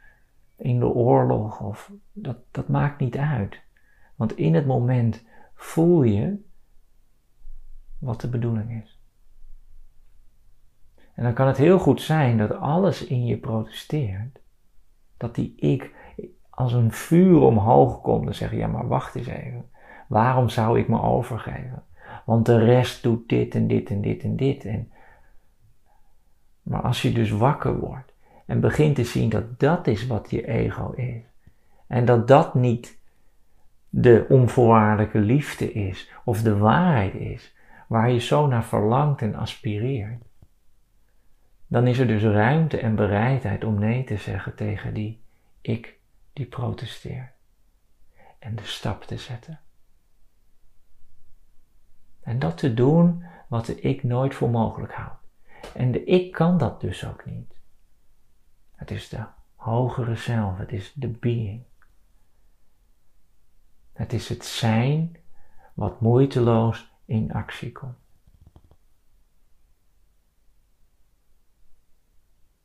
in 0.57 0.79
de 0.79 0.87
oorlog. 0.87 1.61
Of 1.61 1.93
dat, 2.13 2.37
dat 2.51 2.69
maakt 2.69 3.01
niet 3.01 3.17
uit. 3.17 3.61
Want 4.15 4.37
in 4.37 4.55
het 4.55 4.67
moment 4.67 5.25
voel 5.61 6.03
je 6.03 6.37
wat 7.99 8.21
de 8.21 8.29
bedoeling 8.29 8.83
is. 8.83 8.99
En 11.15 11.23
dan 11.25 11.33
kan 11.35 11.47
het 11.47 11.57
heel 11.57 11.79
goed 11.79 12.01
zijn 12.01 12.39
dat 12.39 12.53
alles 12.53 13.05
in 13.07 13.27
je 13.27 13.37
protesteert. 13.37 14.41
Dat 15.17 15.35
die 15.35 15.55
ik 15.57 15.95
als 16.51 16.73
een 16.73 16.93
vuur 16.93 17.41
omhoog 17.41 18.01
komt 18.01 18.27
en 18.27 18.35
zegt, 18.35 18.53
ja 18.53 18.67
maar 18.67 18.89
wacht 18.89 19.15
eens 19.15 19.27
even. 19.27 19.71
Waarom 20.09 20.49
zou 20.49 20.79
ik 20.79 20.89
me 20.89 21.03
overgeven? 21.03 21.85
Want 22.25 22.47
de 22.47 22.59
rest 22.59 23.03
doet 23.03 23.29
dit 23.29 23.55
en 23.55 23.67
dit 23.67 23.91
en 23.91 24.01
dit 24.01 24.23
en 24.23 24.37
dit. 24.37 24.65
En... 24.65 24.93
Maar 26.63 26.83
als 26.83 27.03
je 27.03 27.13
dus 27.13 27.31
wakker 27.31 27.79
wordt 27.79 28.13
en 28.47 28.61
begint 28.61 28.95
te 28.95 29.05
zien 29.05 29.29
dat 29.29 29.61
dat 29.61 29.87
is 29.87 30.07
wat 30.07 30.31
je 30.31 30.47
ego 30.47 30.91
is. 30.91 31.23
En 31.87 32.05
dat 32.05 32.29
dat 32.29 32.55
niet 32.55 33.00
de 33.91 34.27
onvoorwaardelijke 34.29 35.19
liefde 35.19 35.73
is 35.73 36.11
of 36.25 36.43
de 36.43 36.57
waarheid 36.57 37.15
is 37.15 37.55
waar 37.89 38.11
je 38.11 38.19
zo 38.19 38.47
naar 38.47 38.65
verlangt 38.65 39.23
en 39.23 39.35
aspireert. 39.35 40.23
Dan 41.67 41.87
is 41.87 41.99
er 41.99 42.07
dus 42.07 42.23
ruimte 42.23 42.79
en 42.79 42.95
bereidheid 42.95 43.65
om 43.65 43.79
nee 43.79 44.05
te 44.05 44.17
zeggen 44.17 44.55
tegen 44.55 44.95
die 44.95 45.23
ik 45.61 45.99
die 46.33 46.47
protesteert. 46.47 47.33
En 48.39 48.57
de 48.57 48.65
stap 48.65 49.03
te 49.03 49.17
zetten. 49.17 49.61
En 52.23 52.39
dat 52.39 52.59
te 52.59 52.75
doen 52.75 53.25
wat 53.49 53.67
de 53.67 53.81
ik 53.81 54.03
nooit 54.03 54.35
voor 54.35 54.51
mogelijk 54.51 54.93
houdt. 54.93 55.23
En 55.75 55.93
de 55.93 56.05
ik 56.05 56.33
kan 56.33 56.59
dat 56.59 56.81
dus 56.81 57.07
ook 57.07 57.25
niet. 57.25 57.55
Het 58.77 58.91
is 58.91 59.09
de 59.09 59.25
hogere 59.55 60.15
zelf, 60.15 60.59
het 60.59 60.73
is 60.73 60.93
de 60.93 61.09
being. 61.09 61.65
Het 64.01 64.13
is 64.13 64.29
het 64.29 64.45
zijn 64.45 65.17
wat 65.75 66.01
moeiteloos 66.01 66.93
in 67.05 67.33
actie 67.33 67.73
komt. 67.73 67.97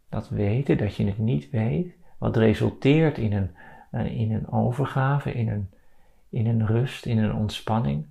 Dat 0.10 0.30
weten 0.30 0.78
dat 0.78 0.96
je 0.96 1.06
het 1.06 1.18
niet 1.18 1.50
weet, 1.50 1.96
wat 2.18 2.38
resulteert 2.38 3.18
in 3.18 3.34
een, 3.34 3.56
eh, 3.92 4.20
in 4.20 4.32
een 4.32 4.52
overgave, 4.52 5.32
in 5.34 5.50
een, 5.50 5.70
in 6.30 6.48
een 6.48 6.66
rust, 6.66 7.06
in 7.06 7.18
een 7.18 7.34
ontspanning, 7.34 8.06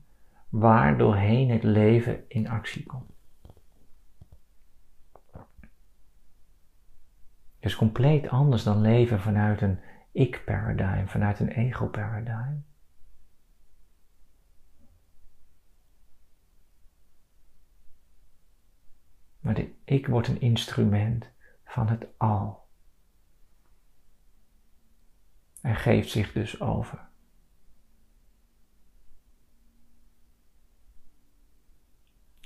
waardoorheen 0.49 1.50
het 1.50 1.62
leven 1.62 2.25
in 2.28 2.49
actie 2.49 2.87
komt. 2.87 3.12
Dus 7.61 7.77
compleet 7.77 8.29
anders 8.29 8.62
dan 8.62 8.81
leven 8.81 9.20
vanuit 9.20 9.61
een 9.61 9.79
ik-paradigm, 10.12 11.07
vanuit 11.07 11.40
een 11.40 11.49
ego-paradigm. 11.49 12.72
Maar 19.44 19.54
de 19.54 19.72
ik 19.85 20.07
wordt 20.07 20.28
een 20.28 20.40
instrument 20.40 21.30
van 21.64 21.88
het 21.88 22.07
al. 22.16 22.66
En 25.61 25.76
geeft 25.76 26.11
zich 26.11 26.33
dus 26.33 26.61
over. 26.61 26.98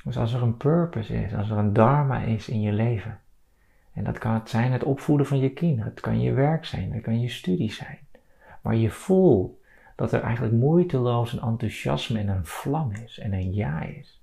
Dus 0.04 0.16
als 0.16 0.32
er 0.32 0.42
een 0.42 0.56
purpose 0.56 1.22
is, 1.24 1.34
als 1.34 1.50
er 1.50 1.56
een 1.56 1.72
dharma 1.72 2.20
is 2.20 2.48
in 2.48 2.60
je 2.60 2.72
leven, 2.72 3.20
en 3.92 4.04
dat 4.04 4.18
kan 4.18 4.34
het 4.34 4.50
zijn 4.50 4.72
het 4.72 4.84
opvoeden 4.84 5.26
van 5.26 5.38
je 5.38 5.52
kinderen, 5.52 5.90
het 5.90 6.00
kan 6.00 6.20
je 6.20 6.32
werk 6.32 6.64
zijn, 6.64 6.92
het 6.92 7.02
kan 7.02 7.20
je 7.20 7.28
studie 7.28 7.72
zijn, 7.72 7.98
maar 8.62 8.74
je 8.74 8.90
voelt 8.90 9.62
dat 9.96 10.12
er 10.12 10.22
eigenlijk 10.22 10.54
moeiteloos 10.54 11.32
een 11.32 11.42
enthousiasme 11.42 12.18
en 12.18 12.28
een 12.28 12.46
vlam 12.46 12.90
is 12.90 13.18
en 13.18 13.32
een 13.32 13.54
ja 13.54 13.82
is. 13.82 14.17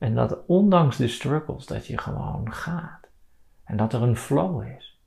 En 0.00 0.14
dat 0.14 0.46
ondanks 0.46 0.96
de 0.96 1.08
struggles 1.08 1.66
dat 1.66 1.86
je 1.86 1.98
gewoon 1.98 2.52
gaat 2.52 3.08
en 3.64 3.76
dat 3.76 3.92
er 3.92 4.02
een 4.02 4.16
flow 4.16 4.62
is. 4.62 5.00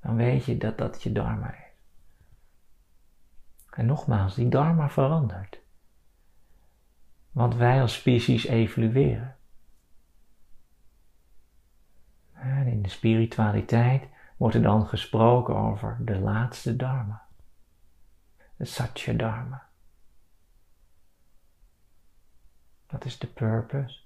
Dan 0.00 0.16
weet 0.16 0.44
je 0.44 0.56
dat 0.56 0.78
dat 0.78 1.02
je 1.02 1.12
dharma 1.12 1.54
is. 1.54 1.64
En 3.70 3.86
nogmaals, 3.86 4.34
die 4.34 4.48
dharma 4.48 4.90
verandert. 4.90 5.60
Want 7.30 7.54
wij 7.54 7.80
als 7.80 7.94
species 7.94 8.46
evolueren. 8.46 9.36
En 12.32 12.66
in 12.66 12.82
de 12.82 12.88
spiritualiteit 12.88 14.08
wordt 14.36 14.54
er 14.54 14.62
dan 14.62 14.86
gesproken 14.86 15.56
over 15.56 15.96
de 16.00 16.18
laatste 16.18 16.76
dharma. 16.76 17.26
De 18.56 18.64
satya 18.64 19.12
dharma. 19.12 19.63
Dat 22.94 23.04
is 23.04 23.18
de 23.18 23.26
purpose 23.26 24.00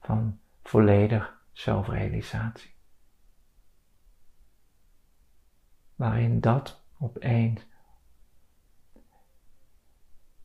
van 0.00 0.40
volledig 0.62 1.42
zelfrealisatie. 1.52 2.74
Waarin 5.94 6.40
dat 6.40 6.84
opeens 6.98 7.62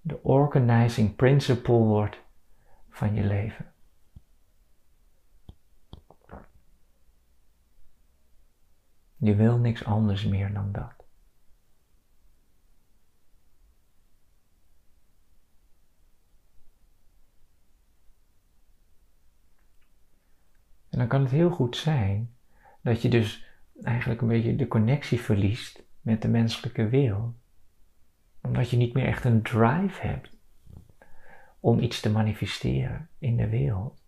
de 0.02 0.24
organizing 0.24 1.15
principle 1.15 1.74
wordt 1.74 2.21
van 2.89 3.13
je 3.13 3.24
leven. 3.24 3.74
Je 9.17 9.36
wil 9.36 9.58
niks 9.58 9.86
anders 9.86 10.26
meer 10.26 10.54
dan 10.54 10.71
dat. 10.71 11.01
Dan 21.02 21.10
kan 21.10 21.22
het 21.22 21.32
heel 21.32 21.50
goed 21.50 21.78
zijn 21.78 22.34
dat 22.82 23.02
je 23.02 23.10
dus 23.10 23.46
eigenlijk 23.84 24.22
een 24.22 24.28
beetje 24.28 24.56
de 24.56 24.68
connectie 24.68 25.20
verliest 25.20 25.84
met 26.02 26.22
de 26.22 26.28
menselijke 26.28 26.88
wereld. 26.90 27.36
Omdat 28.42 28.70
je 28.70 28.78
niet 28.78 28.94
meer 28.94 29.06
echt 29.06 29.26
een 29.26 29.42
drive 29.42 30.08
hebt 30.08 30.30
om 31.60 31.80
iets 31.80 32.00
te 32.00 32.12
manifesteren 32.12 33.10
in 33.18 33.38
de 33.38 33.50
wereld. 33.50 34.02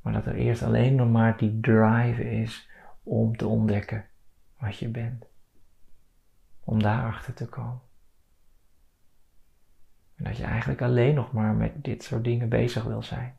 Maar 0.00 0.12
dat 0.12 0.26
er 0.26 0.34
eerst 0.34 0.62
alleen 0.62 0.94
nog 0.94 1.10
maar 1.10 1.36
die 1.36 1.60
drive 1.60 2.30
is 2.30 2.68
om 3.02 3.36
te 3.36 3.46
ontdekken 3.46 4.06
wat 4.58 4.78
je 4.78 4.88
bent. 4.88 5.24
Om 6.60 6.82
daarachter 6.82 7.34
te 7.34 7.46
komen. 7.48 7.80
En 10.16 10.24
dat 10.24 10.36
je 10.36 10.44
eigenlijk 10.44 10.82
alleen 10.82 11.14
nog 11.14 11.32
maar 11.32 11.54
met 11.54 11.84
dit 11.84 12.02
soort 12.02 12.24
dingen 12.24 12.48
bezig 12.48 12.84
wil 12.84 13.02
zijn. 13.02 13.36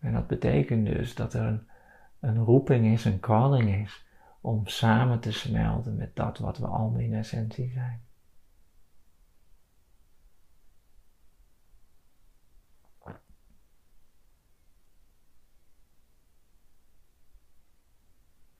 En 0.00 0.12
dat 0.12 0.26
betekent 0.26 0.86
dus 0.86 1.14
dat 1.14 1.34
er 1.34 1.46
een, 1.46 1.68
een 2.20 2.38
roeping 2.38 2.86
is, 2.86 3.04
een 3.04 3.20
calling 3.20 3.74
is, 3.74 4.06
om 4.40 4.66
samen 4.66 5.20
te 5.20 5.32
smelten 5.32 5.96
met 5.96 6.16
dat 6.16 6.38
wat 6.38 6.58
we 6.58 6.66
allemaal 6.66 7.00
in 7.00 7.14
essentie 7.14 7.70
zijn. 7.70 8.06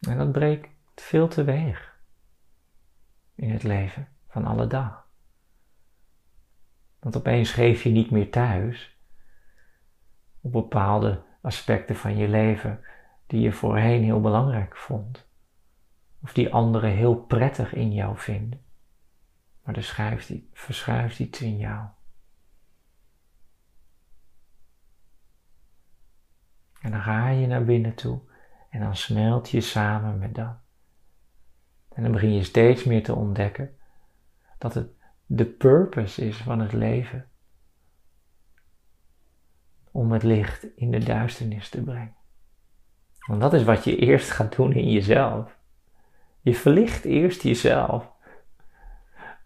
En 0.01 0.18
dat 0.18 0.33
breekt 0.33 0.68
veel 0.94 1.29
teweeg 1.29 2.01
in 3.35 3.51
het 3.51 3.62
leven 3.62 4.09
van 4.29 4.44
alle 4.44 4.66
dag. 4.66 5.09
Want 6.98 7.16
opeens 7.16 7.51
geef 7.51 7.83
je 7.83 7.90
niet 7.90 8.11
meer 8.11 8.31
thuis 8.31 8.98
op 10.40 10.53
bepaalde 10.53 11.27
aspecten 11.48 11.96
van 11.96 12.16
je 12.16 12.28
leven 12.28 12.80
die 13.26 13.40
je 13.40 13.52
voorheen 13.52 14.02
heel 14.02 14.20
belangrijk 14.20 14.76
vond. 14.76 15.26
Of 16.22 16.32
die 16.32 16.52
anderen 16.52 16.90
heel 16.90 17.14
prettig 17.14 17.74
in 17.74 17.92
jou 17.92 18.18
vinden. 18.18 18.61
maar 19.62 19.76
er 19.76 19.82
schuift, 19.82 20.32
verschuift 20.52 21.18
iets 21.18 21.40
in 21.40 21.56
jou. 21.56 21.87
En 26.80 26.90
dan 26.90 27.00
ga 27.00 27.28
je 27.28 27.46
naar 27.46 27.64
binnen 27.64 27.94
toe 27.94 28.20
en 28.70 28.80
dan 28.80 28.96
smelt 28.96 29.50
je 29.50 29.61
samen 29.61 30.18
met 30.18 30.34
dat. 30.34 30.56
En 31.94 32.02
dan 32.02 32.12
begin 32.12 32.34
je 32.34 32.42
steeds 32.42 32.84
meer 32.84 33.02
te 33.02 33.14
ontdekken 33.14 33.76
dat 34.58 34.74
het 34.74 34.90
de 35.26 35.46
purpose 35.46 36.26
is 36.26 36.37
van 36.37 36.61
het 36.61 36.72
leven. 36.72 37.27
Om 39.98 40.12
het 40.12 40.22
licht 40.22 40.66
in 40.76 40.90
de 40.90 40.98
duisternis 40.98 41.68
te 41.68 41.82
brengen. 41.82 42.14
Want 43.26 43.40
dat 43.40 43.54
is 43.54 43.64
wat 43.64 43.84
je 43.84 43.96
eerst 43.96 44.30
gaat 44.30 44.56
doen 44.56 44.72
in 44.72 44.90
jezelf. 44.90 45.58
Je 46.40 46.54
verlicht 46.54 47.04
eerst 47.04 47.42
jezelf. 47.42 48.11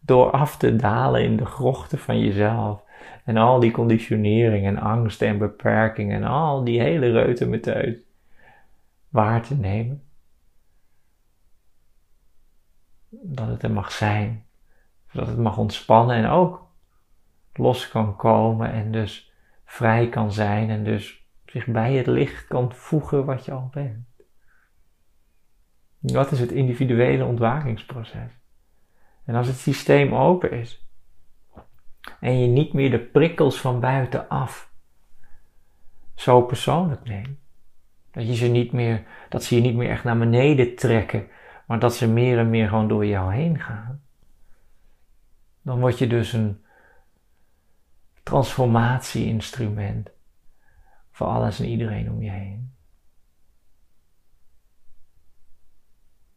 Door 0.00 0.30
af 0.30 0.56
te 0.56 0.76
dalen 0.76 1.24
in 1.24 1.36
de 1.36 1.44
grochten 1.44 1.98
van 1.98 2.20
jezelf. 2.20 2.82
En 3.24 3.36
al 3.36 3.60
die 3.60 3.70
conditionering 3.70 4.66
en 4.66 4.78
angst 4.78 5.22
en 5.22 5.38
beperking 5.38 6.12
en 6.12 6.24
al 6.24 6.64
die 6.64 6.80
hele 6.80 7.10
reuten 7.10 7.50
met 7.50 7.74
waar 9.08 9.42
te 9.42 9.54
nemen. 9.54 10.02
Dat 13.08 13.48
het 13.48 13.62
er 13.62 13.70
mag 13.70 13.92
zijn. 13.92 14.46
Zodat 15.10 15.28
het 15.28 15.38
mag 15.38 15.58
ontspannen 15.58 16.16
en 16.16 16.26
ook 16.26 16.66
los 17.52 17.88
kan 17.88 18.16
komen 18.16 18.72
en 18.72 18.92
dus 18.92 19.31
vrij 19.72 20.08
kan 20.08 20.32
zijn 20.32 20.70
en 20.70 20.84
dus 20.84 21.26
zich 21.46 21.66
bij 21.66 21.94
het 21.94 22.06
licht 22.06 22.46
kan 22.46 22.72
voegen 22.72 23.24
wat 23.24 23.44
je 23.44 23.52
al 23.52 23.68
bent. 23.70 24.06
Dat 25.98 26.32
is 26.32 26.40
het 26.40 26.52
individuele 26.52 27.24
ontwakingsproces. 27.24 28.40
En 29.24 29.34
als 29.34 29.46
het 29.46 29.56
systeem 29.56 30.14
open 30.14 30.52
is 30.52 30.86
en 32.20 32.40
je 32.40 32.46
niet 32.46 32.72
meer 32.72 32.90
de 32.90 32.98
prikkels 32.98 33.60
van 33.60 33.80
buitenaf 33.80 34.72
zo 36.14 36.42
persoonlijk 36.42 37.04
neemt, 37.04 37.38
dat, 38.10 38.26
je 38.26 38.34
ze 38.34 38.46
niet 38.46 38.72
meer, 38.72 39.04
dat 39.28 39.44
ze 39.44 39.54
je 39.54 39.60
niet 39.60 39.76
meer 39.76 39.90
echt 39.90 40.04
naar 40.04 40.18
beneden 40.18 40.76
trekken, 40.76 41.28
maar 41.66 41.78
dat 41.78 41.94
ze 41.94 42.08
meer 42.08 42.38
en 42.38 42.50
meer 42.50 42.68
gewoon 42.68 42.88
door 42.88 43.06
jou 43.06 43.34
heen 43.34 43.60
gaan, 43.60 44.02
dan 45.62 45.80
word 45.80 45.98
je 45.98 46.06
dus 46.06 46.32
een 46.32 46.62
transformatie-instrument 48.22 50.10
voor 51.10 51.26
alles 51.26 51.60
en 51.60 51.66
iedereen 51.66 52.10
om 52.10 52.22
je 52.22 52.30
heen. 52.30 52.74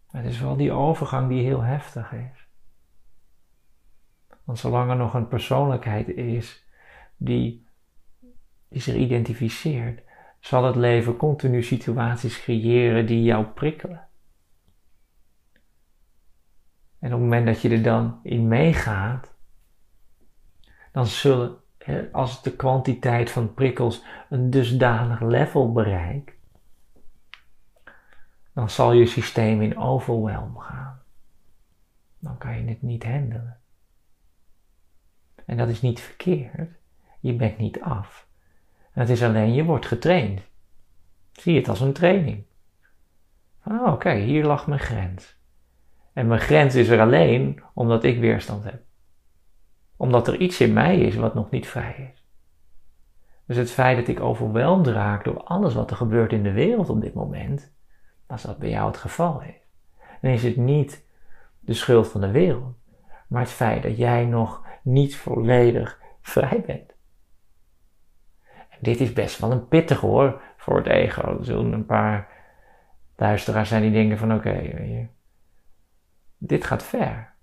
Het 0.08 0.26
is 0.26 0.39
wel 0.39 0.56
die 0.56 0.71
overgang 0.71 1.30
die 1.30 1.43
heel 1.43 1.62
heftig 1.62 2.12
is. 2.12 2.48
Want 4.43 4.60
zolang 4.60 4.89
er 4.89 4.95
nog 4.95 5.13
een 5.13 5.28
persoonlijkheid 5.28 6.08
is 6.08 6.65
die, 7.17 7.67
die 8.67 8.82
zich 8.82 8.95
identificeert, 8.95 10.02
zal 10.39 10.63
het 10.63 10.76
leven 10.76 11.17
continu 11.17 11.63
situaties 11.63 12.41
creëren 12.41 13.06
die 13.06 13.24
jou 13.24 13.45
prikkelen. 13.45 14.08
En 17.00 17.13
op 17.13 17.19
het 17.19 17.30
moment 17.30 17.45
dat 17.45 17.62
je 17.62 17.69
er 17.69 17.84
dan 17.84 18.19
in 18.24 18.48
meegaat, 18.48 19.34
dan 20.91 21.06
zullen, 21.06 21.58
als 22.12 22.41
de 22.43 22.56
kwantiteit 22.56 23.32
van 23.32 23.54
prikkels 23.54 24.04
een 24.30 24.50
dusdanig 24.50 25.21
level 25.21 25.71
bereikt, 25.71 26.34
dan 28.54 28.69
zal 28.69 28.91
je 28.91 29.06
systeem 29.06 29.62
in 29.62 29.78
overwhelm 29.78 30.58
gaan. 30.58 31.02
Dan 32.19 32.38
kan 32.38 32.58
je 32.58 32.69
het 32.69 32.82
niet 32.82 33.04
handelen. 33.04 33.58
En 35.45 35.58
dat 35.58 35.69
is 35.69 35.82
niet 35.82 36.00
verkeerd. 36.00 36.69
Je 37.19 37.34
bent 37.34 37.58
niet 37.58 37.82
af. 37.82 38.28
Het 38.91 39.10
is 39.10 39.24
alleen, 39.24 39.54
je 39.54 39.63
wordt 39.63 39.86
getraind. 39.86 40.41
Zie 41.32 41.56
het 41.58 41.69
als 41.69 41.80
een 41.80 41.93
training. 41.93 42.43
Oh, 43.65 43.93
oké, 43.93 44.13
hier 44.13 44.45
lag 44.45 44.67
mijn 44.67 44.80
grens. 44.80 45.38
En 46.13 46.28
mijn 46.28 46.39
grens 46.39 46.76
is 46.76 46.88
er 46.88 47.02
alleen 47.02 47.63
omdat 47.74 48.04
ik 48.04 48.19
weerstand 48.19 48.63
heb. 48.63 48.85
Omdat 49.97 50.27
er 50.27 50.39
iets 50.39 50.62
in 50.62 50.73
mij 50.73 50.99
is 50.99 51.15
wat 51.15 51.34
nog 51.34 51.49
niet 51.49 51.67
vrij 51.67 52.12
is. 52.13 52.25
Dus 53.45 53.58
het 53.58 53.71
feit 53.71 53.97
dat 53.97 54.08
ik 54.08 54.19
overweldigd 54.19 54.95
raak 54.95 55.23
door 55.23 55.43
alles 55.43 55.73
wat 55.73 55.89
er 55.91 55.97
gebeurt 55.97 56.31
in 56.31 56.43
de 56.43 56.51
wereld 56.51 56.89
op 56.89 57.01
dit 57.01 57.13
moment, 57.13 57.73
als 58.27 58.41
dat 58.41 58.58
bij 58.58 58.69
jou 58.69 58.88
het 58.88 58.97
geval 58.97 59.41
is, 59.41 59.55
dan 60.21 60.31
is 60.31 60.43
het 60.43 60.55
niet 60.55 61.05
de 61.60 61.73
schuld 61.73 62.08
van 62.08 62.21
de 62.21 62.31
wereld, 62.31 62.75
maar 63.27 63.41
het 63.41 63.51
feit 63.51 63.84
dat 63.84 63.97
jij 63.97 64.25
nog 64.25 64.65
niet 64.84 65.15
volledig 65.15 65.99
vrij 66.21 66.63
bent. 66.65 66.93
En 68.69 68.77
dit 68.81 68.99
is 68.99 69.13
best 69.13 69.39
wel 69.39 69.51
een 69.51 69.67
pittig 69.67 69.99
hoor 69.99 70.41
voor 70.58 70.77
het 70.77 70.88
ego. 70.88 71.38
Er 71.38 71.45
zullen 71.45 71.73
een 71.73 71.86
paar 71.86 72.27
luisteraars 73.15 73.69
zijn 73.69 73.81
die 73.81 73.91
denken 73.91 74.17
van 74.17 74.34
oké, 74.34 75.10
dit 76.38 76.65
gaat 76.65 76.84
ver 76.84 77.34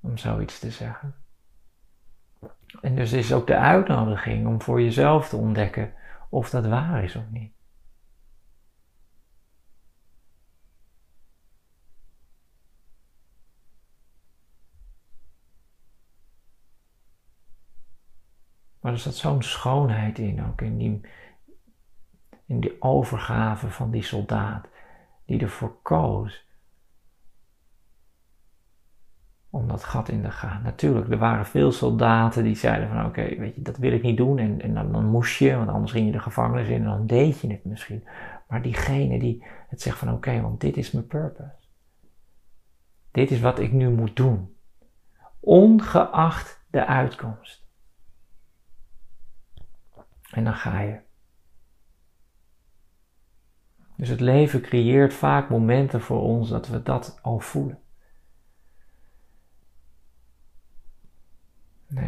om 0.00 0.16
zoiets 0.16 0.58
te 0.58 0.70
zeggen. 0.70 1.14
En 2.80 2.94
dus 2.94 3.12
is 3.12 3.32
ook 3.32 3.46
de 3.46 3.56
uitnodiging 3.56 4.46
om 4.46 4.62
voor 4.62 4.82
jezelf 4.82 5.28
te 5.28 5.36
ontdekken 5.36 5.94
of 6.28 6.50
dat 6.50 6.66
waar 6.66 7.04
is 7.04 7.16
of 7.16 7.30
niet. 7.30 7.54
Maar 18.80 18.92
er 18.92 18.98
zat 19.00 19.14
zo'n 19.14 19.42
schoonheid 19.42 20.18
in, 20.18 20.44
ook 20.44 20.60
in 20.60 20.78
die, 20.78 21.00
in 22.44 22.60
die 22.60 22.82
overgave 22.82 23.70
van 23.70 23.90
die 23.90 24.02
soldaat, 24.02 24.68
die 25.24 25.40
ervoor 25.40 25.82
koos 25.82 26.45
om 29.56 29.68
dat 29.68 29.84
gat 29.84 30.08
in 30.08 30.22
te 30.22 30.30
gaan. 30.30 30.62
Natuurlijk, 30.62 31.10
er 31.10 31.18
waren 31.18 31.46
veel 31.46 31.72
soldaten 31.72 32.44
die 32.44 32.56
zeiden 32.56 32.88
van 32.88 33.06
oké, 33.06 33.36
weet 33.36 33.54
je, 33.54 33.62
dat 33.62 33.76
wil 33.76 33.92
ik 33.92 34.02
niet 34.02 34.16
doen. 34.16 34.38
En, 34.38 34.60
en 34.60 34.74
dan, 34.74 34.92
dan, 34.92 35.04
moest 35.04 35.38
je, 35.38 35.56
want 35.56 35.68
anders 35.68 35.92
ging 35.92 36.06
je 36.06 36.12
de 36.12 36.18
gevangenis 36.18 36.68
in 36.68 36.76
en 36.76 36.84
dan 36.84 37.06
deed 37.06 37.40
je 37.40 37.48
het 37.50 37.64
misschien. 37.64 38.04
Maar 38.48 38.62
diegene 38.62 39.18
die 39.18 39.44
het 39.68 39.82
zegt 39.82 39.98
van 39.98 40.12
oké, 40.12 40.40
want 40.40 40.60
dit 40.60 40.76
is 40.76 40.90
mijn 40.90 41.06
purpose. 41.06 41.68
Dit 43.10 43.30
is 43.30 43.40
wat 43.40 43.58
ik 43.58 43.72
nu 43.72 43.90
moet 43.90 44.16
doen. 44.16 44.56
Ongeacht 45.40 46.64
de 46.70 46.86
uitkomst. 46.86 47.66
En 50.30 50.44
dan 50.44 50.54
ga 50.54 50.80
je. 50.80 51.04
Dus 53.96 54.08
het 54.08 54.20
leven 54.20 54.60
creëert 54.60 55.14
vaak 55.14 55.48
momenten 55.48 56.00
voor 56.00 56.20
ons 56.20 56.48
dat 56.48 56.68
we 56.68 56.82
dat 56.82 57.18
al 57.22 57.38
voelen. 57.38 57.78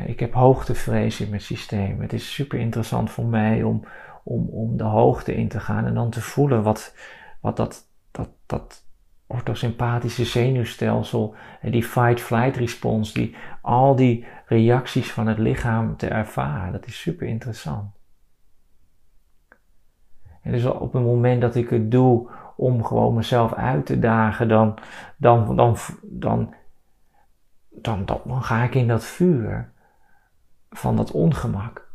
Ik 0.06 0.20
heb 0.20 0.32
hoogtevrees 0.32 1.20
in 1.20 1.28
mijn 1.28 1.40
systeem. 1.40 2.00
Het 2.00 2.12
is 2.12 2.34
super 2.34 2.58
interessant 2.58 3.10
voor 3.10 3.26
mij 3.26 3.62
om, 3.62 3.84
om, 4.24 4.48
om 4.48 4.76
de 4.76 4.84
hoogte 4.84 5.34
in 5.34 5.48
te 5.48 5.60
gaan 5.60 5.86
en 5.86 5.94
dan 5.94 6.10
te 6.10 6.20
voelen 6.20 6.62
wat, 6.62 6.94
wat 7.40 7.56
dat, 7.56 7.88
dat, 8.10 8.30
dat 8.46 8.86
orthosympathische 9.26 10.24
zenuwstelsel, 10.24 11.34
die 11.62 11.84
fight-flight 11.84 12.56
response, 12.56 13.14
die, 13.14 13.36
al 13.62 13.96
die 13.96 14.26
reacties 14.46 15.12
van 15.12 15.26
het 15.26 15.38
lichaam 15.38 15.96
te 15.96 16.08
ervaren. 16.08 16.72
Dat 16.72 16.86
is 16.86 17.00
super 17.00 17.26
interessant. 17.26 17.96
En 20.42 20.52
dus 20.52 20.64
op 20.64 20.92
het 20.92 21.02
moment 21.02 21.40
dat 21.40 21.54
ik 21.54 21.68
het 21.68 21.90
doe 21.90 22.28
om 22.56 22.84
gewoon 22.84 23.14
mezelf 23.14 23.54
uit 23.54 23.86
te 23.86 23.98
dagen, 23.98 24.48
dan, 24.48 24.78
dan, 25.16 25.56
dan, 25.56 25.76
dan, 26.02 26.54
dan, 27.84 28.04
dan, 28.04 28.42
ga 28.42 28.62
ik 28.62 28.74
in 28.74 28.88
dat 28.88 29.04
vuur 29.04 29.72
van 30.70 30.96
dat 30.96 31.10
ongemak. 31.10 31.92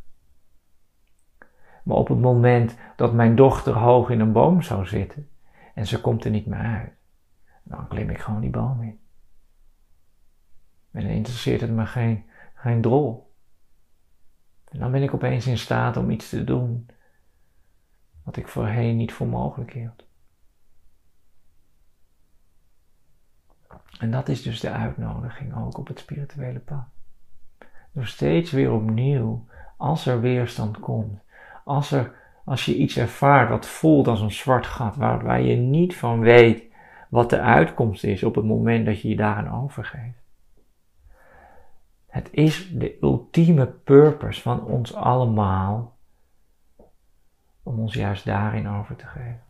Maar 1.84 1.98
op 1.98 2.08
het 2.08 2.20
moment 2.20 2.76
dat 2.96 3.14
mijn 3.14 3.36
dochter 3.36 3.74
hoog 3.74 4.10
in 4.10 4.20
een 4.20 4.32
boom 4.32 4.62
zou 4.62 4.86
zitten 4.86 5.30
en 5.74 5.88
ze 5.88 6.02
komt 6.02 6.26
er 6.26 6.32
niet 6.32 6.46
meer 6.46 6.60
uit, 6.60 6.92
dan 7.64 7.88
klim 7.88 8.10
ik 8.10 8.20
gewoon 8.20 8.42
die 8.42 8.50
boom 8.50 8.82
in. 8.82 9.00
En 10.92 11.02
dan 11.02 11.12
interesseert 11.12 11.62
het 11.62 11.72
me 11.72 11.86
geen, 11.86 12.26
geen 12.54 12.82
drol. 12.82 13.34
En 14.70 14.80
dan 14.80 14.92
ben 14.92 15.04
ik 15.04 15.14
opeens 15.14 15.48
in 15.48 15.58
staat 15.58 15.98
om 15.98 16.10
iets 16.10 16.30
te 16.30 16.44
doen 16.44 16.88
wat 18.24 18.38
ik 18.38 18.48
voorheen 18.48 18.98
niet 18.98 19.14
voor 19.14 19.28
mogelijk 19.28 19.74
hield. 19.74 20.06
En 24.00 24.12
dat 24.12 24.30
is 24.30 24.42
dus 24.42 24.60
de 24.60 24.70
uitnodiging 24.70 25.56
ook 25.56 25.78
op 25.78 25.88
het 25.88 26.00
spirituele 26.00 26.60
pad. 26.60 26.84
Door 27.92 28.06
steeds 28.06 28.52
weer 28.52 28.72
opnieuw, 28.72 29.46
als 29.78 30.06
er 30.06 30.22
weerstand 30.22 30.80
komt, 30.80 31.20
als, 31.64 31.92
er, 31.92 32.16
als 32.46 32.66
je 32.66 32.76
iets 32.76 32.98
ervaart 32.98 33.50
wat 33.50 33.66
voelt 33.66 34.08
als 34.08 34.22
een 34.22 34.32
zwart 34.32 34.66
gat, 34.66 34.96
waar, 34.96 35.24
waar 35.24 35.42
je 35.42 35.56
niet 35.56 35.96
van 35.98 36.20
weet 36.20 36.64
wat 37.10 37.30
de 37.30 37.40
uitkomst 37.40 38.04
is 38.04 38.24
op 38.24 38.36
het 38.36 38.46
moment 38.46 38.86
dat 38.86 39.02
je 39.02 39.10
je 39.10 39.16
daaraan 39.16 39.64
overgeeft. 39.64 40.22
Het 42.08 42.30
is 42.32 42.70
de 42.72 42.98
ultieme 43.02 43.66
purpose 43.66 44.42
van 44.42 44.66
ons 44.66 44.96
allemaal 44.96 45.98
om 47.64 47.80
ons 47.80 47.94
juist 47.94 48.26
daarin 48.26 48.68
over 48.68 48.96
te 48.96 49.06
geven. 49.06 49.43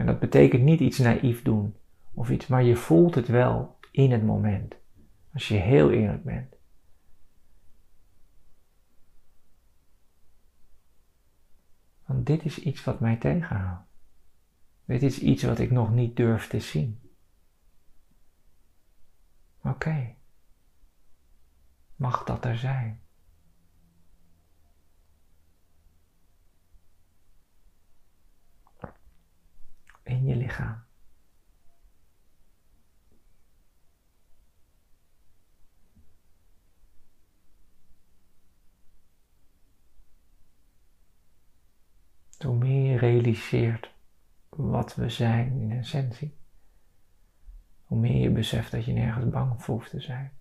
En 0.00 0.06
dat 0.06 0.18
betekent 0.18 0.62
niet 0.62 0.80
iets 0.80 0.98
naïef 0.98 1.42
doen 1.42 1.76
of 2.14 2.30
iets, 2.30 2.46
maar 2.46 2.62
je 2.62 2.76
voelt 2.76 3.14
het 3.14 3.28
wel 3.28 3.78
in 3.90 4.12
het 4.12 4.24
moment. 4.24 4.74
Als 5.32 5.48
je 5.48 5.54
heel 5.54 5.90
eerlijk 5.90 6.24
bent. 6.24 6.54
Want 12.06 12.26
dit 12.26 12.44
is 12.44 12.58
iets 12.58 12.84
wat 12.84 13.00
mij 13.00 13.16
tegenhoudt. 13.16 13.88
Dit 14.84 15.02
is 15.02 15.18
iets 15.18 15.42
wat 15.42 15.58
ik 15.58 15.70
nog 15.70 15.92
niet 15.92 16.16
durf 16.16 16.48
te 16.48 16.60
zien. 16.60 17.00
Oké. 19.62 20.14
Mag 21.96 22.24
dat 22.24 22.44
er 22.44 22.56
zijn? 22.56 23.00
In 30.10 30.24
je 30.24 30.36
lichaam. 30.36 30.82
Hoe 42.38 42.56
meer 42.56 42.92
je 42.92 42.98
realiseert 42.98 43.92
wat 44.48 44.94
we 44.94 45.08
zijn 45.08 45.60
in 45.60 45.70
essentie, 45.72 46.36
hoe 47.84 47.98
meer 47.98 48.22
je 48.22 48.30
beseft 48.30 48.70
dat 48.70 48.84
je 48.84 48.92
nergens 48.92 49.30
bang 49.30 49.62
voor 49.62 49.74
hoeft 49.74 49.90
te 49.90 50.00
zijn. 50.00 50.32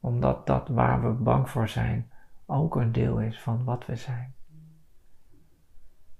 Omdat 0.00 0.46
dat 0.46 0.68
waar 0.68 1.02
we 1.02 1.22
bang 1.22 1.50
voor 1.50 1.68
zijn 1.68 2.10
ook 2.46 2.76
een 2.76 2.92
deel 2.92 3.20
is 3.20 3.40
van 3.40 3.64
wat 3.64 3.86
we 3.86 3.96
zijn. 3.96 4.33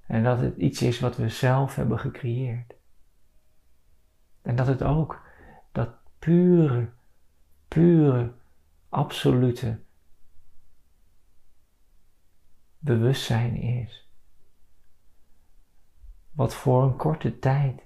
En 0.07 0.23
dat 0.23 0.41
het 0.41 0.57
iets 0.57 0.83
is 0.83 1.01
wat 1.01 1.17
we 1.17 1.29
zelf 1.29 1.75
hebben 1.75 1.99
gecreëerd. 1.99 2.75
En 4.43 4.57
dat 4.57 4.67
het 4.67 4.83
ook 4.83 5.23
dat 5.73 5.91
pure, 6.19 6.91
pure, 7.69 8.33
absolute 8.89 9.81
bewustzijn 12.79 13.57
is. 13.57 14.09
Wat 16.31 16.55
voor 16.55 16.83
een 16.83 16.97
korte 16.97 17.39
tijd 17.39 17.83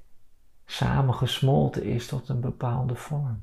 samengesmolten 0.65 1.85
is 1.85 2.07
tot 2.07 2.29
een 2.29 2.41
bepaalde 2.41 2.95
vorm. 2.95 3.43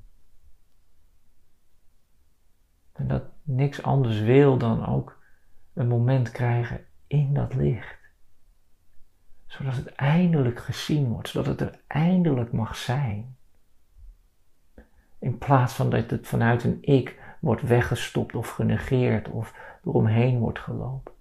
En 2.92 3.08
dat 3.08 3.24
niks 3.44 3.84
anders 3.84 4.20
wil 4.20 4.58
dan 4.58 4.86
ook 4.86 5.20
een 5.74 5.88
moment 5.88 6.32
krijgen 6.32 6.86
in 7.08 7.34
dat 7.34 7.54
licht. 7.54 8.05
Zodat 9.58 9.76
het 9.76 9.96
eindelijk 9.96 10.60
gezien 10.60 11.08
wordt, 11.08 11.30
zodat 11.30 11.60
het 11.60 11.62
er 11.62 11.80
eindelijk 11.88 12.52
mag 12.52 12.76
zijn. 12.76 13.38
In 15.20 15.38
plaats 15.38 15.74
van 15.74 15.89
dat 15.89 16.10
het 16.10 16.28
vanuit 16.28 16.63
een 16.63 16.78
ik 16.82 17.20
wordt 17.39 17.62
weggestopt 17.62 18.36
of 18.36 18.50
genegeerd 18.50 19.30
of 19.30 19.54
eromheen 19.84 20.39
wordt 20.39 20.60
gelopen. 20.60 21.13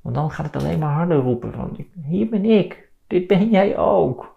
Want 0.00 0.14
dan 0.14 0.30
gaat 0.30 0.46
het 0.46 0.62
alleen 0.62 0.78
maar 0.78 0.94
harder 0.94 1.16
roepen 1.16 1.52
van, 1.52 1.86
hier 2.02 2.28
ben 2.28 2.44
ik, 2.44 2.88
dit 3.06 3.26
ben 3.26 3.50
jij 3.50 3.78
ook. 3.78 4.36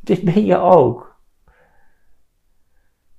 Dit 0.00 0.22
ben 0.22 0.44
je 0.44 0.56
ook. 0.56 1.16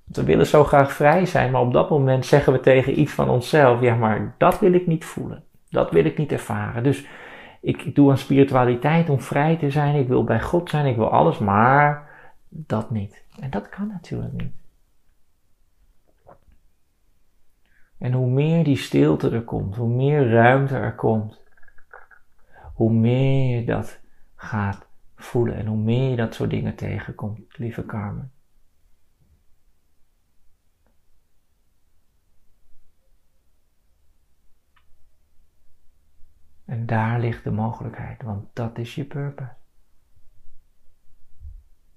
We 0.04 0.24
willen 0.24 0.46
zo 0.46 0.64
graag 0.64 0.92
vrij 0.92 1.26
zijn, 1.26 1.50
maar 1.50 1.60
op 1.60 1.72
dat 1.72 1.90
moment 1.90 2.26
zeggen 2.26 2.52
we 2.52 2.60
tegen 2.60 3.00
iets 3.00 3.12
van 3.12 3.28
onszelf, 3.28 3.80
ja 3.80 3.94
maar 3.94 4.34
dat 4.38 4.58
wil 4.58 4.72
ik 4.72 4.86
niet 4.86 5.04
voelen, 5.04 5.44
dat 5.68 5.90
wil 5.90 6.04
ik 6.04 6.18
niet 6.18 6.32
ervaren. 6.32 6.82
Dus 6.82 7.06
ik 7.60 7.94
doe 7.94 8.10
aan 8.10 8.18
spiritualiteit 8.18 9.08
om 9.08 9.20
vrij 9.20 9.56
te 9.56 9.70
zijn, 9.70 9.94
ik 9.94 10.08
wil 10.08 10.24
bij 10.24 10.40
God 10.40 10.70
zijn, 10.70 10.86
ik 10.86 10.96
wil 10.96 11.10
alles, 11.10 11.38
maar 11.38 12.08
dat 12.48 12.90
niet. 12.90 13.24
En 13.40 13.50
dat 13.50 13.68
kan 13.68 13.86
natuurlijk 13.86 14.32
niet. 14.32 14.52
En 17.98 18.12
hoe 18.12 18.30
meer 18.30 18.64
die 18.64 18.76
stilte 18.76 19.30
er 19.30 19.42
komt, 19.42 19.76
hoe 19.76 19.88
meer 19.88 20.30
ruimte 20.30 20.76
er 20.76 20.94
komt, 20.94 21.40
hoe 22.74 22.92
meer 22.92 23.56
je 23.56 23.64
dat 23.64 24.00
gaat 24.36 24.86
voelen 25.16 25.54
en 25.54 25.66
hoe 25.66 25.76
meer 25.76 26.10
je 26.10 26.16
dat 26.16 26.34
soort 26.34 26.50
dingen 26.50 26.74
tegenkomt, 26.74 27.58
lieve 27.58 27.86
Carmen. 27.86 28.32
En 36.70 36.86
daar 36.86 37.20
ligt 37.20 37.44
de 37.44 37.50
mogelijkheid, 37.50 38.22
want 38.22 38.48
dat 38.52 38.78
is 38.78 38.94
je 38.94 39.04
purpose. 39.04 39.52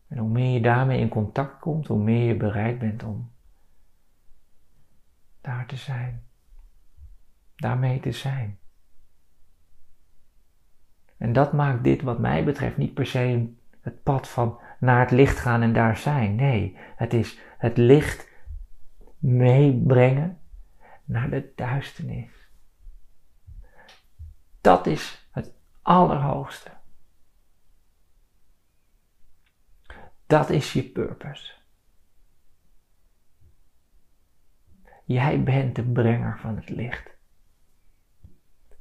En 0.08 0.18
hoe 0.18 0.30
meer 0.30 0.54
je 0.54 0.62
daarmee 0.62 1.00
in 1.00 1.10
contact 1.10 1.60
komt, 1.60 1.88
hoe 1.88 2.04
meer 2.04 2.28
je 2.28 2.38
bereid 2.38 2.80
bent 2.80 3.04
om 3.04 3.32
daar 5.42 5.66
te 5.66 5.76
zijn. 5.76 6.24
Daarmee 7.56 8.00
te 8.00 8.12
zijn. 8.12 8.60
En 11.18 11.34
dat 11.34 11.54
maakt 11.54 11.84
dit, 11.84 12.02
wat 12.02 12.20
mij 12.20 12.44
betreft, 12.44 12.78
niet 12.78 12.94
per 12.94 13.06
se 13.06 13.54
het 13.82 14.04
pad 14.04 14.30
van 14.30 14.60
naar 14.80 15.00
het 15.00 15.12
licht 15.12 15.38
gaan 15.38 15.62
en 15.62 15.74
daar 15.74 15.98
zijn. 15.98 16.36
Nee, 16.36 16.78
het 16.96 17.14
is 17.14 17.40
het 17.58 17.78
licht 17.78 18.30
meebrengen 19.18 20.40
naar 21.06 21.30
de 21.30 21.52
duisternis. 21.56 22.43
Dat 24.64 24.88
is 24.88 25.28
het 25.32 25.52
allerhoogste. 25.82 26.72
Dat 30.26 30.50
is 30.50 30.74
je 30.74 30.84
purpose. 30.84 31.54
Jij 35.06 35.44
bent 35.44 35.76
de 35.76 35.84
brenger 35.84 36.40
van 36.40 36.56
het 36.56 36.70
licht. 36.70 37.10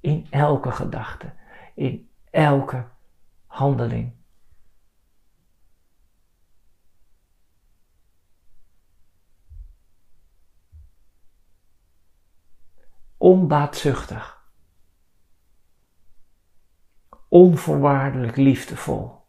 In 0.00 0.26
elke 0.30 0.70
gedachte, 0.70 1.34
in 1.74 2.10
elke 2.30 2.88
handeling. 3.46 4.14
Onbaatzuchtig. 13.16 14.41
Onvoorwaardelijk 17.32 18.36
liefdevol. 18.36 19.26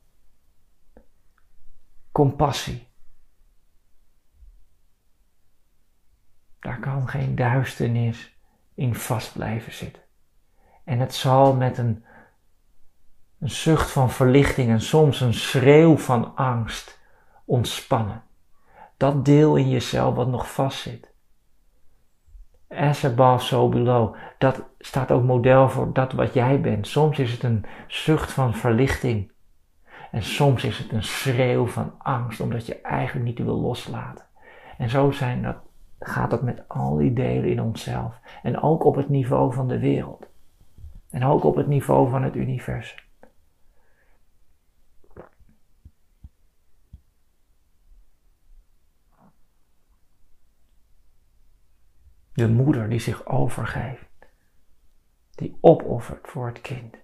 Compassie. 2.12 2.88
Daar 6.60 6.80
kan 6.80 7.08
geen 7.08 7.36
duisternis 7.36 8.38
in 8.74 8.96
vast 8.96 9.34
blijven 9.34 9.74
zitten. 9.74 10.04
En 10.84 11.00
het 11.00 11.14
zal 11.14 11.54
met 11.56 11.78
een, 11.78 12.06
een 13.40 13.50
zucht 13.50 13.92
van 13.92 14.12
verlichting 14.12 14.70
en 14.70 14.82
soms 14.82 15.22
een 15.22 15.34
schreeuw 15.34 15.98
van 15.98 16.36
angst 16.36 17.00
ontspannen. 17.46 18.24
Dat 18.98 19.26
deel 19.26 19.56
in 19.56 19.70
jezelf 19.70 20.16
wat 20.16 20.28
nog 20.28 20.54
vastzit. 20.54 21.13
As 22.76 23.06
above, 23.06 23.46
so 23.46 23.70
below. 23.70 24.16
Dat 24.38 24.64
staat 24.80 25.12
ook 25.12 25.24
model 25.24 25.70
voor 25.70 25.94
dat 25.94 26.12
wat 26.12 26.34
jij 26.34 26.62
bent. 26.62 26.88
Soms 26.88 27.20
is 27.20 27.32
het 27.32 27.44
een 27.44 27.66
zucht 27.88 28.32
van 28.32 28.54
verlichting. 28.54 29.32
En 30.12 30.24
soms 30.24 30.64
is 30.64 30.78
het 30.78 30.92
een 30.92 31.04
schreeuw 31.04 31.68
van 31.68 31.94
angst, 31.98 32.40
omdat 32.40 32.66
je 32.66 32.82
eigenlijk 32.82 33.26
niet 33.26 33.40
wil 33.40 33.60
loslaten. 33.60 34.26
En 34.78 34.90
zo 34.90 35.12
zijn 35.12 35.42
dat 35.42 35.58
gaat 36.00 36.32
het 36.32 36.42
met 36.42 36.64
al 36.68 36.98
die 36.98 37.14
delen 37.14 37.50
in 37.50 37.62
onszelf. 37.62 38.20
En 38.44 38.62
ook 38.62 38.84
op 38.84 38.96
het 38.96 39.10
niveau 39.10 39.54
van 39.54 39.68
de 39.68 39.80
wereld. 39.80 40.26
En 41.10 41.26
ook 41.26 41.44
op 41.44 41.56
het 41.56 41.68
niveau 41.68 42.10
van 42.10 42.24
het 42.24 42.36
universum. 42.36 43.00
De 52.34 52.50
moeder 52.50 52.90
die 52.90 53.00
zich 53.00 53.26
overgeeft, 53.26 54.28
die 55.32 55.58
opoffert 55.62 56.28
voor 56.28 56.48
het 56.48 56.62
kind. 56.62 57.04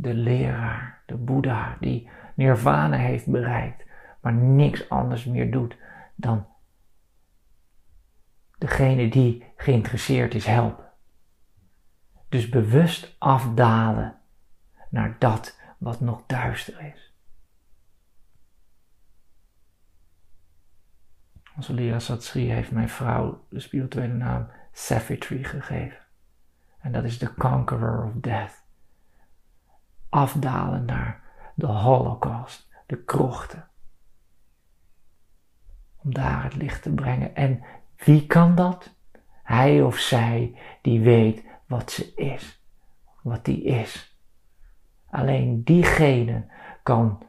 de 0.00 0.14
leraar, 0.14 1.02
de 1.06 1.16
Boeddha, 1.16 1.76
die 1.80 2.08
nirvana 2.34 2.96
heeft 2.96 3.26
bereikt, 3.26 3.84
maar 4.20 4.32
niks 4.32 4.88
anders 4.88 5.24
meer 5.24 5.50
doet 5.50 5.76
dan 6.14 6.46
degene 8.58 9.08
die 9.08 9.44
geïnteresseerd 9.56 10.34
is 10.34 10.46
helpen. 10.46 10.89
Dus 12.30 12.48
bewust 12.48 13.16
afdalen 13.18 14.18
naar 14.88 15.16
dat 15.18 15.58
wat 15.78 16.00
nog 16.00 16.22
duister 16.26 16.80
is. 16.80 17.14
Onze 21.56 21.72
leraar 21.74 22.00
Satsri 22.00 22.50
heeft 22.50 22.70
mijn 22.70 22.88
vrouw 22.88 23.46
de 23.48 23.60
spirituele 23.60 24.12
naam 24.12 24.48
Savitri 24.72 25.44
gegeven. 25.44 25.98
En 26.78 26.92
dat 26.92 27.04
is 27.04 27.18
de 27.18 27.34
conqueror 27.34 28.04
of 28.04 28.12
death. 28.14 28.64
Afdalen 30.08 30.84
naar 30.84 31.22
de 31.54 31.66
holocaust, 31.66 32.68
de 32.86 33.04
krochten. 33.04 33.68
Om 35.96 36.14
daar 36.14 36.42
het 36.42 36.54
licht 36.54 36.82
te 36.82 36.94
brengen. 36.94 37.34
En 37.34 37.62
wie 37.96 38.26
kan 38.26 38.54
dat? 38.54 38.94
Hij 39.42 39.82
of 39.82 39.98
zij 39.98 40.58
die 40.82 41.00
weet 41.00 41.44
wat 41.70 41.90
ze 41.90 42.14
is, 42.14 42.62
wat 43.22 43.44
die 43.44 43.62
is. 43.62 44.18
Alleen 45.10 45.62
diegene 45.64 46.44
kan 46.82 47.22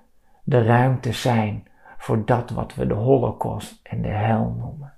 de 0.44 0.64
ruimte 0.64 1.14
zijn 1.14 1.68
voor 1.98 2.26
dat 2.26 2.50
wat 2.50 2.76
we 2.76 2.88
de 2.88 2.94
holocaust 2.94 3.80
en 3.84 4.02
de 4.02 4.08
hel 4.08 4.56
noemen. 4.58 4.94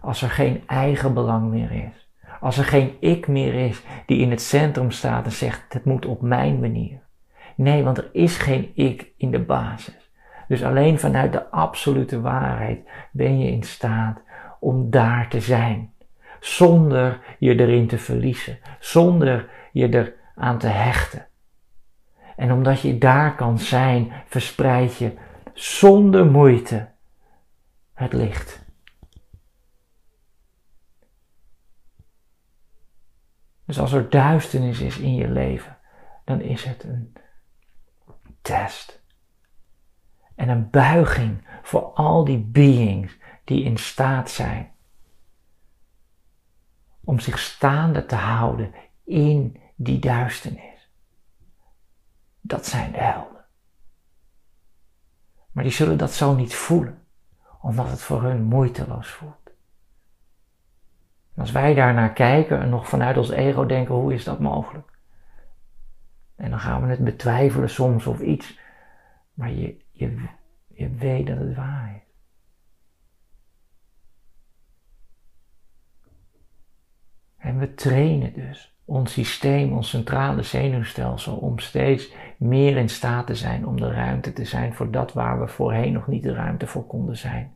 Als 0.00 0.22
er 0.22 0.30
geen 0.30 0.62
eigen 0.66 1.14
belang 1.14 1.50
meer 1.50 1.70
is, 1.70 2.10
als 2.40 2.58
er 2.58 2.64
geen 2.64 2.96
ik 3.00 3.28
meer 3.28 3.54
is 3.54 3.82
die 4.06 4.18
in 4.18 4.30
het 4.30 4.42
centrum 4.42 4.90
staat 4.90 5.24
en 5.24 5.32
zegt 5.32 5.72
het 5.72 5.84
moet 5.84 6.06
op 6.06 6.20
mijn 6.20 6.60
manier. 6.60 7.00
Nee, 7.56 7.84
want 7.84 7.98
er 7.98 8.10
is 8.12 8.36
geen 8.36 8.72
ik 8.74 9.12
in 9.16 9.30
de 9.30 9.44
basis. 9.44 10.12
Dus 10.48 10.64
alleen 10.64 10.98
vanuit 10.98 11.32
de 11.32 11.50
absolute 11.50 12.20
waarheid 12.20 12.88
ben 13.12 13.38
je 13.38 13.50
in 13.50 13.62
staat 13.62 14.22
om 14.60 14.90
daar 14.90 15.28
te 15.28 15.40
zijn. 15.40 15.93
Zonder 16.44 17.36
je 17.38 17.60
erin 17.60 17.86
te 17.86 17.98
verliezen. 17.98 18.58
Zonder 18.80 19.50
je 19.72 20.14
eraan 20.34 20.58
te 20.58 20.66
hechten. 20.66 21.26
En 22.36 22.52
omdat 22.52 22.80
je 22.80 22.98
daar 22.98 23.34
kan 23.34 23.58
zijn, 23.58 24.12
verspreid 24.26 24.96
je 24.96 25.16
zonder 25.52 26.26
moeite 26.26 26.90
het 27.92 28.12
licht. 28.12 28.64
Dus 33.64 33.78
als 33.78 33.92
er 33.92 34.10
duisternis 34.10 34.80
is 34.80 34.98
in 34.98 35.14
je 35.14 35.28
leven, 35.28 35.78
dan 36.24 36.40
is 36.40 36.64
het 36.64 36.84
een 36.84 37.16
test. 38.42 39.02
En 40.34 40.48
een 40.48 40.70
buiging 40.70 41.46
voor 41.62 41.82
al 41.82 42.24
die 42.24 42.38
beings 42.38 43.18
die 43.44 43.64
in 43.64 43.76
staat 43.76 44.30
zijn 44.30 44.73
om 47.04 47.18
zich 47.18 47.38
staande 47.38 48.06
te 48.06 48.14
houden 48.14 48.74
in 49.04 49.60
die 49.74 49.98
duisternis. 49.98 50.90
Dat 52.40 52.66
zijn 52.66 52.92
de 52.92 52.98
helden. 52.98 53.44
Maar 55.52 55.64
die 55.64 55.72
zullen 55.72 55.98
dat 55.98 56.12
zo 56.12 56.34
niet 56.34 56.54
voelen, 56.54 57.06
omdat 57.60 57.90
het 57.90 58.00
voor 58.00 58.22
hun 58.22 58.42
moeiteloos 58.42 59.08
voelt. 59.08 59.50
En 61.34 61.40
als 61.40 61.50
wij 61.50 61.74
daarnaar 61.74 62.12
kijken 62.12 62.60
en 62.60 62.68
nog 62.68 62.88
vanuit 62.88 63.16
ons 63.16 63.30
ego 63.30 63.66
denken, 63.66 63.94
hoe 63.94 64.14
is 64.14 64.24
dat 64.24 64.40
mogelijk? 64.40 64.98
En 66.36 66.50
dan 66.50 66.58
gaan 66.60 66.82
we 66.82 66.88
het 66.88 67.04
betwijfelen 67.04 67.70
soms 67.70 68.06
of 68.06 68.20
iets, 68.20 68.58
maar 69.34 69.50
je, 69.50 69.84
je, 69.90 70.28
je 70.68 70.90
weet 70.90 71.26
dat 71.26 71.38
het 71.38 71.54
waar 71.54 71.94
is. 71.96 72.03
En 77.44 77.58
we 77.58 77.74
trainen 77.74 78.32
dus 78.34 78.74
ons 78.84 79.12
systeem, 79.12 79.72
ons 79.72 79.88
centrale 79.88 80.42
zenuwstelsel, 80.42 81.36
om 81.36 81.58
steeds 81.58 82.12
meer 82.36 82.76
in 82.76 82.88
staat 82.88 83.26
te 83.26 83.34
zijn 83.34 83.66
om 83.66 83.80
de 83.80 83.92
ruimte 83.92 84.32
te 84.32 84.44
zijn 84.44 84.74
voor 84.74 84.90
dat 84.90 85.12
waar 85.12 85.40
we 85.40 85.48
voorheen 85.48 85.92
nog 85.92 86.06
niet 86.06 86.22
de 86.22 86.34
ruimte 86.34 86.66
voor 86.66 86.86
konden 86.86 87.16
zijn. 87.16 87.52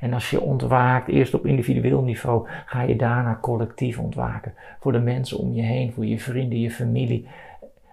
En 0.00 0.12
als 0.12 0.30
je 0.30 0.40
ontwaakt, 0.40 1.08
eerst 1.08 1.34
op 1.34 1.46
individueel 1.46 2.02
niveau, 2.02 2.48
ga 2.66 2.82
je 2.82 2.96
daarna 2.96 3.38
collectief 3.40 3.98
ontwaken. 3.98 4.54
Voor 4.80 4.92
de 4.92 4.98
mensen 4.98 5.38
om 5.38 5.52
je 5.52 5.62
heen, 5.62 5.92
voor 5.92 6.06
je 6.06 6.18
vrienden, 6.18 6.60
je 6.60 6.70
familie. 6.70 7.28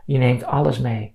Je 0.05 0.17
neemt 0.17 0.45
alles 0.45 0.79
mee. 0.79 1.13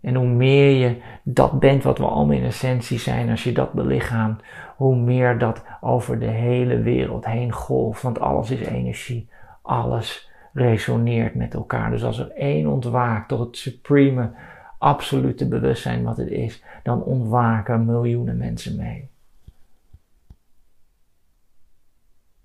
En 0.00 0.14
hoe 0.14 0.26
meer 0.26 0.70
je 0.70 0.96
dat 1.22 1.60
bent 1.60 1.82
wat 1.82 1.98
we 1.98 2.04
allemaal 2.04 2.36
in 2.36 2.44
essentie 2.44 2.98
zijn, 2.98 3.30
als 3.30 3.44
je 3.44 3.52
dat 3.52 3.72
belichaamt, 3.72 4.42
hoe 4.76 4.96
meer 4.96 5.38
dat 5.38 5.64
over 5.80 6.18
de 6.18 6.26
hele 6.26 6.78
wereld 6.78 7.26
heen 7.26 7.52
golft. 7.52 8.02
Want 8.02 8.20
alles 8.20 8.50
is 8.50 8.60
energie. 8.60 9.28
Alles 9.62 10.30
resoneert 10.52 11.34
met 11.34 11.54
elkaar. 11.54 11.90
Dus 11.90 12.04
als 12.04 12.18
er 12.18 12.30
één 12.30 12.66
ontwaakt 12.66 13.28
tot 13.28 13.38
het 13.38 13.56
supreme, 13.56 14.32
absolute 14.78 15.48
bewustzijn 15.48 16.02
wat 16.02 16.16
het 16.16 16.28
is, 16.28 16.62
dan 16.82 17.02
ontwaken 17.02 17.84
miljoenen 17.84 18.36
mensen 18.36 18.76
mee. 18.76 19.10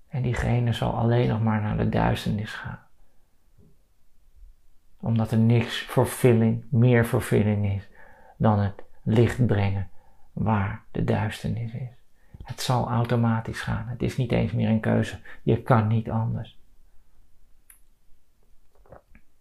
En 0.08 0.22
diegene 0.22 0.72
zal 0.72 0.92
alleen 0.92 1.28
nog 1.28 1.42
maar 1.42 1.60
naar 1.60 1.76
de 1.76 1.88
duisternis 1.88 2.52
gaan. 2.52 2.78
Omdat 5.00 5.30
er 5.30 5.38
niks 5.38 5.76
vervulling, 5.76 6.64
meer 6.70 7.06
vervulling 7.06 7.72
is 7.74 7.88
dan 8.36 8.58
het 8.58 8.84
licht 9.02 9.46
brengen 9.46 9.88
waar 10.32 10.84
de 10.90 11.04
duisternis 11.04 11.72
is. 11.72 11.88
Het 12.42 12.60
zal 12.60 12.88
automatisch 12.88 13.60
gaan. 13.60 13.88
Het 13.88 14.02
is 14.02 14.16
niet 14.16 14.32
eens 14.32 14.52
meer 14.52 14.68
een 14.68 14.80
keuze. 14.80 15.18
Je 15.42 15.62
kan 15.62 15.86
niet 15.86 16.10
anders. 16.10 16.55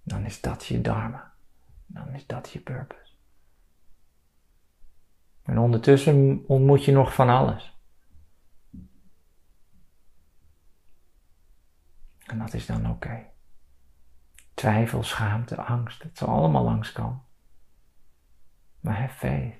Dan 0.06 0.26
is 0.26 0.42
dat 0.42 0.66
je 0.66 0.82
dharma. 0.82 1.34
Dan 1.86 2.14
is 2.14 2.28
dat 2.28 2.50
je 2.50 2.60
purpose. 2.60 3.14
En 5.42 5.58
ondertussen 5.58 6.44
ontmoet 6.48 6.86
je 6.86 6.92
nog 6.92 7.14
van 7.14 7.30
alles. 7.30 7.80
En 12.26 12.38
dat 12.40 12.54
is 12.54 12.66
dan 12.66 12.90
oké. 12.90 13.26
Twijfel, 14.54 15.04
schaamte, 15.04 15.56
angst, 15.62 16.04
het 16.04 16.18
zal 16.18 16.28
allemaal 16.28 16.64
langskomen. 16.64 17.24
Maar 18.80 19.02
heb 19.02 19.12
faith. 19.12 19.56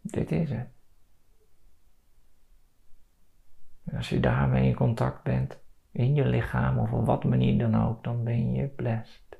Dit 0.00 0.30
is 0.30 0.50
het. 0.50 0.68
En 3.84 3.96
als 3.96 4.08
je 4.08 4.20
daarmee 4.20 4.68
in 4.68 4.74
contact 4.74 5.22
bent, 5.22 5.63
in 5.94 6.14
je 6.14 6.24
lichaam 6.24 6.78
of 6.78 6.92
op 6.92 7.06
wat 7.06 7.24
manier 7.24 7.58
dan 7.58 7.82
ook, 7.86 8.04
dan 8.04 8.24
ben 8.24 8.52
je 8.52 8.66
blessed. 8.66 9.38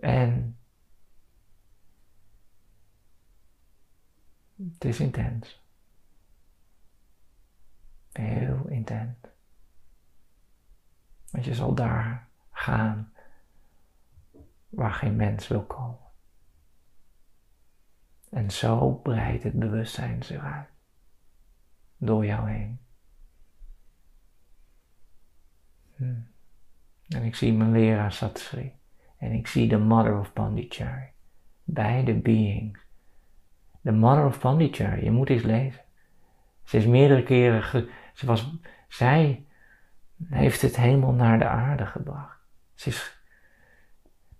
En 0.00 0.58
Het 4.58 4.84
is 4.84 5.00
intens. 5.00 5.62
Heel 8.12 8.66
intens. 8.68 9.16
Want 11.30 11.44
je 11.44 11.54
zal 11.54 11.74
daar 11.74 12.28
gaan 12.50 13.12
waar 14.68 14.92
geen 14.92 15.16
mens 15.16 15.48
wil 15.48 15.64
komen. 15.64 16.06
En 18.30 18.50
zo 18.50 18.94
breidt 18.94 19.42
het 19.42 19.58
bewustzijn 19.58 20.22
zich 20.22 20.42
uit. 20.42 20.68
Door 21.96 22.26
jou 22.26 22.50
heen. 22.50 22.80
En 27.08 27.22
ik 27.22 27.34
zie 27.34 27.52
mijn 27.52 27.72
leraar 27.72 28.12
Satsri. 28.12 28.72
En 29.18 29.32
ik 29.32 29.46
zie 29.46 29.68
de 29.68 29.78
Mother 29.78 30.18
of 30.18 30.32
Pondicherry. 30.32 31.12
Beide 31.64 32.14
beings 32.14 32.80
The 33.82 33.92
Mother 33.92 34.24
of 34.24 34.38
Pondicherry. 34.38 35.04
Je 35.04 35.10
moet 35.10 35.28
eens 35.28 35.42
lezen. 35.42 35.80
Ze 36.64 36.76
is 36.76 36.86
meerdere 36.86 37.22
keren. 37.22 37.88
ze 38.14 38.26
was, 38.26 38.52
zij 38.88 39.44
heeft 40.28 40.62
het 40.62 40.76
helemaal 40.76 41.12
naar 41.12 41.38
de 41.38 41.48
aarde 41.48 41.86
gebracht. 41.86 42.38
Ze 42.74 42.88
is 42.88 43.18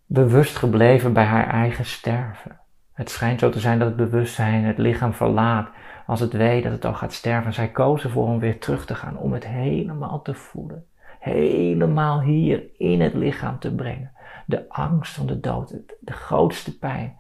bewust 0.07 0.57
gebleven 0.57 1.13
bij 1.13 1.25
haar 1.25 1.47
eigen 1.47 1.85
sterven. 1.85 2.61
Het 2.93 3.11
schijnt 3.11 3.41
zo 3.41 3.51
te 3.51 3.61
zijn 3.61 3.79
dat 3.79 3.89
het 3.89 3.97
bewustzijn 3.97 4.65
het 4.65 4.79
lichaam 4.79 5.13
verlaat 5.13 5.71
als 6.07 6.21
het 6.21 6.33
weet 6.33 6.63
dat 6.63 6.73
het 6.73 6.85
al 6.85 6.95
gaat 6.95 7.13
sterven. 7.13 7.53
Zij 7.53 7.71
koos 7.71 8.05
ervoor 8.05 8.27
om 8.27 8.39
weer 8.39 8.61
terug 8.61 8.87
te 8.87 8.95
gaan, 8.95 9.17
om 9.17 9.33
het 9.33 9.47
helemaal 9.47 10.23
te 10.23 10.35
voelen. 10.35 10.87
Helemaal 11.29 12.23
hier 12.23 12.71
in 12.77 13.01
het 13.01 13.15
lichaam 13.15 13.59
te 13.59 13.75
brengen. 13.75 14.13
De 14.47 14.69
angst 14.69 15.13
van 15.13 15.27
de 15.27 15.41
dood, 15.41 15.75
de 16.01 16.13
grootste 16.13 16.79
pijn. 16.79 17.19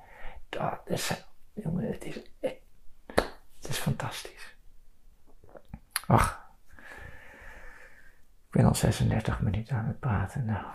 Dat 0.48 0.80
is 0.84 1.26
Jongen, 1.62 1.86
het 1.86 2.04
is, 2.04 2.20
het 2.40 3.68
is 3.68 3.78
fantastisch. 3.78 4.56
Ach, 6.06 6.50
ik 8.46 8.50
ben 8.50 8.64
al 8.64 8.74
36 8.74 9.40
minuten 9.40 9.76
aan 9.76 9.86
het 9.86 9.98
praten. 9.98 10.44
Nou. 10.44 10.66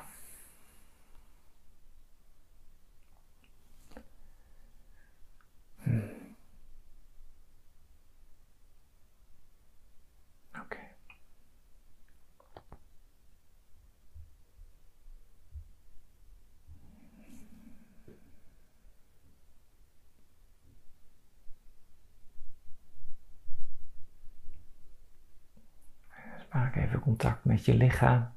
Maak 26.53 26.75
even 26.75 26.99
contact 26.99 27.45
met 27.45 27.65
je 27.65 27.73
lichaam. 27.73 28.33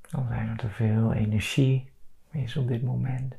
Dan 0.00 0.26
zijn 0.26 0.48
er 0.48 0.56
te 0.56 0.68
veel 0.68 1.12
energie 1.12 1.92
is 2.30 2.56
op 2.56 2.68
dit 2.68 2.82
moment. 2.82 3.34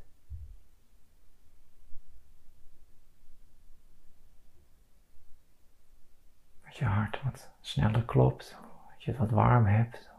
Dat 6.64 6.78
je 6.78 6.86
hart 6.86 7.24
wat 7.24 7.52
sneller 7.62 8.06
klopt, 8.06 8.58
dat 8.90 9.04
je 9.04 9.12
het 9.12 9.20
wat 9.20 9.30
warm 9.30 9.66
hebt, 9.66 10.10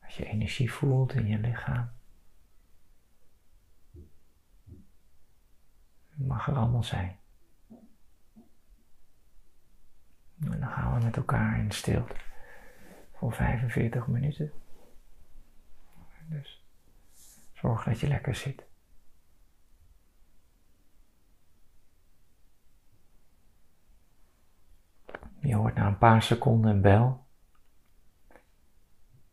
dat 0.00 0.14
je 0.14 0.24
energie 0.24 0.72
voelt 0.72 1.12
in 1.12 1.26
je 1.26 1.38
lichaam. 1.38 1.90
Het 6.08 6.26
mag 6.26 6.48
er 6.48 6.54
allemaal 6.56 6.84
zijn. 6.84 7.17
Met 11.02 11.16
elkaar 11.16 11.58
in 11.58 11.70
stilte 11.70 12.14
voor 13.12 13.32
45 13.32 14.06
minuten. 14.06 14.52
Dus 16.28 16.64
zorg 17.52 17.84
dat 17.84 18.00
je 18.00 18.08
lekker 18.08 18.34
zit. 18.34 18.66
Je 25.40 25.54
hoort 25.54 25.74
na 25.74 25.86
een 25.86 25.98
paar 25.98 26.22
seconden 26.22 26.70
een 26.70 26.80
bel. 26.80 27.26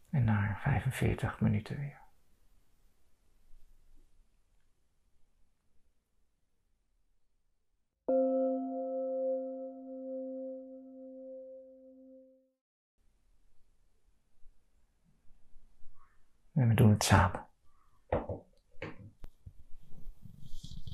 En 0.10 0.24
na 0.24 0.56
45 0.56 1.42
minuten 1.42 1.78
weer. 1.78 2.05
Het 16.96 17.04
samen. 17.04 17.46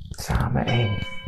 Samen 0.10 0.66
één. 0.66 1.21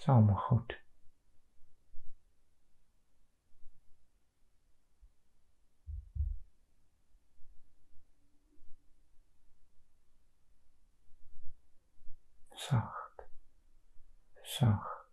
Is 0.00 0.08
allemaal 0.08 0.36
goed. 0.36 0.78
Zacht, 12.54 13.24
zacht, 14.42 15.06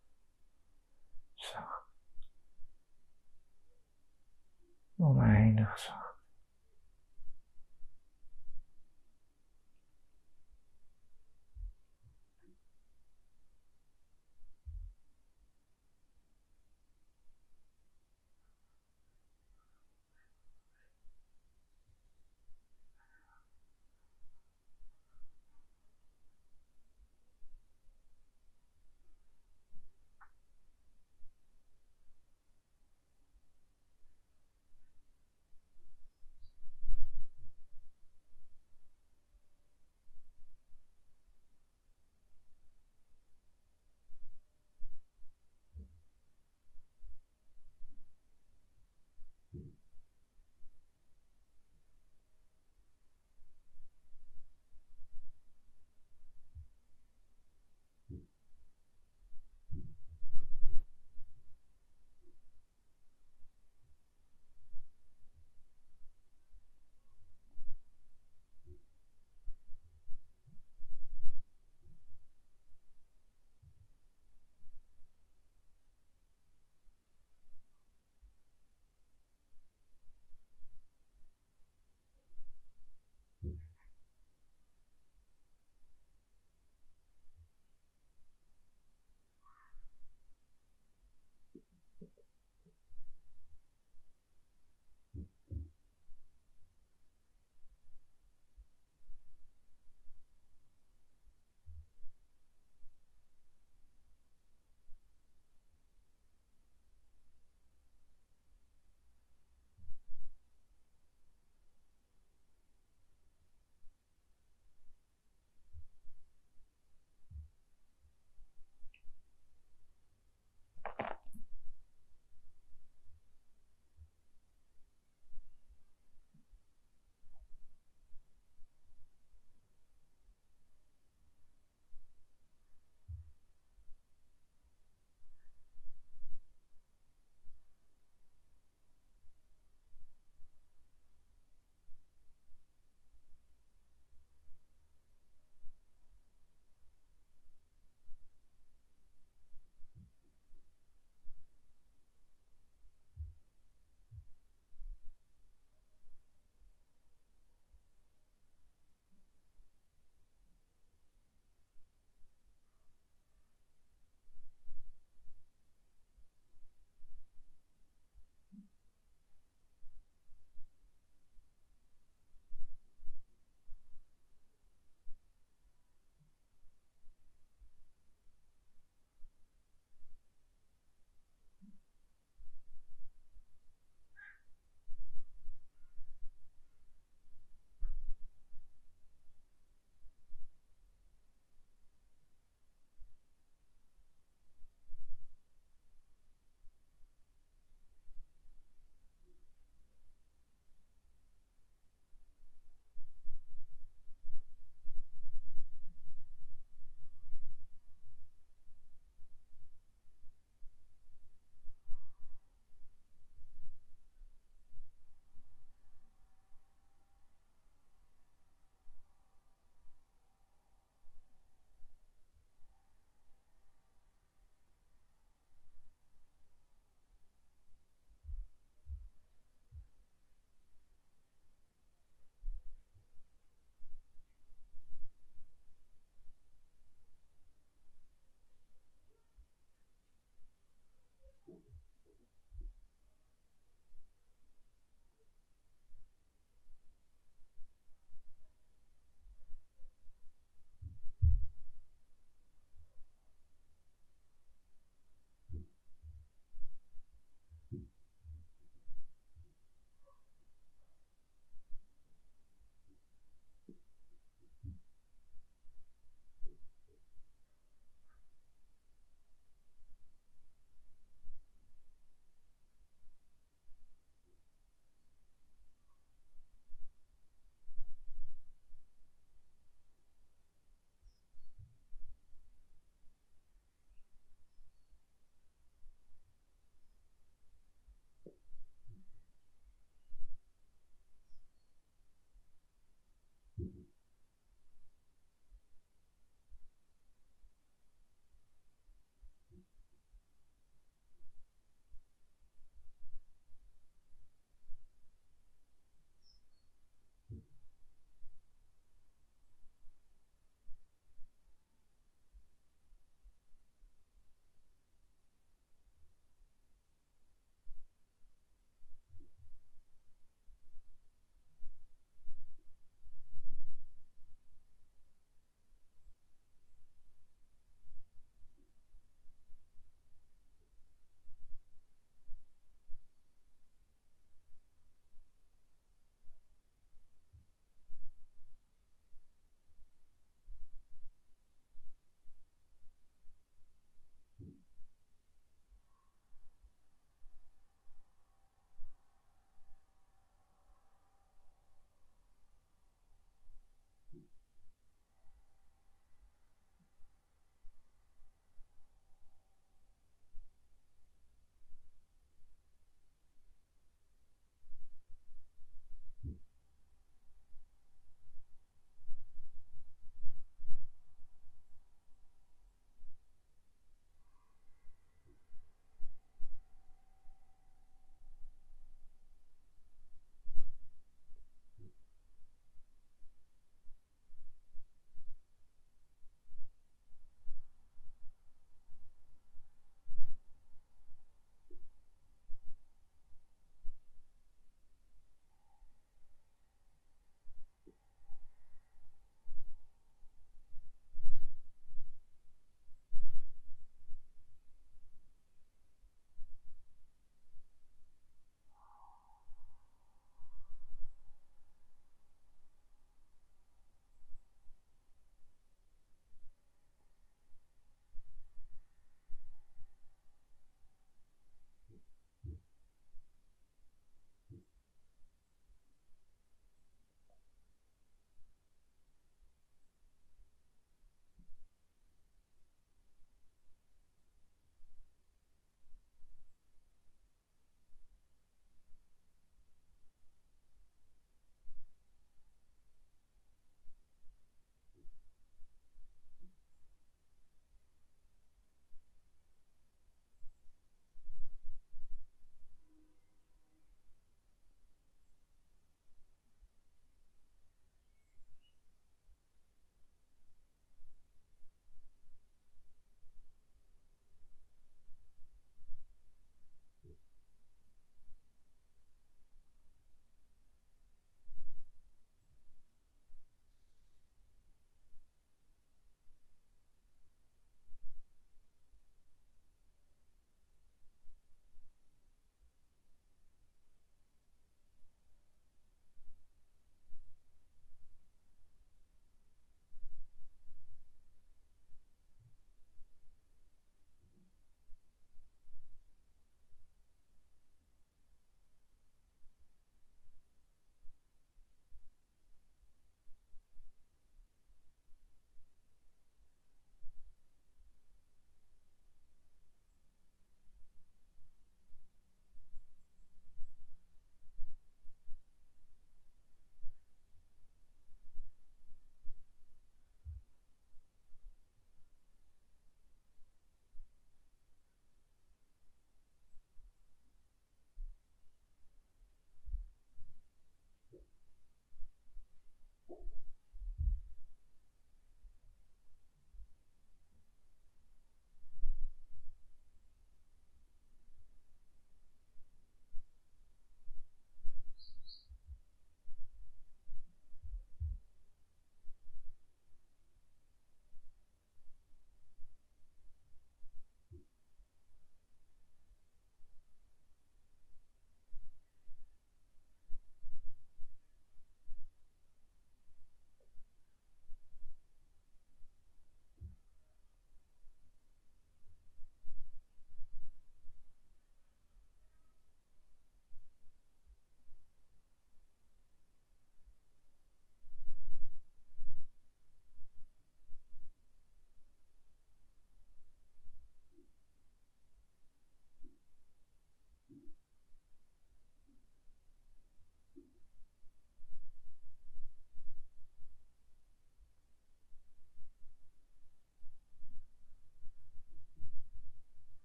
zacht. 1.36 1.88
Oneindig 4.98 5.78
zacht. 5.80 6.07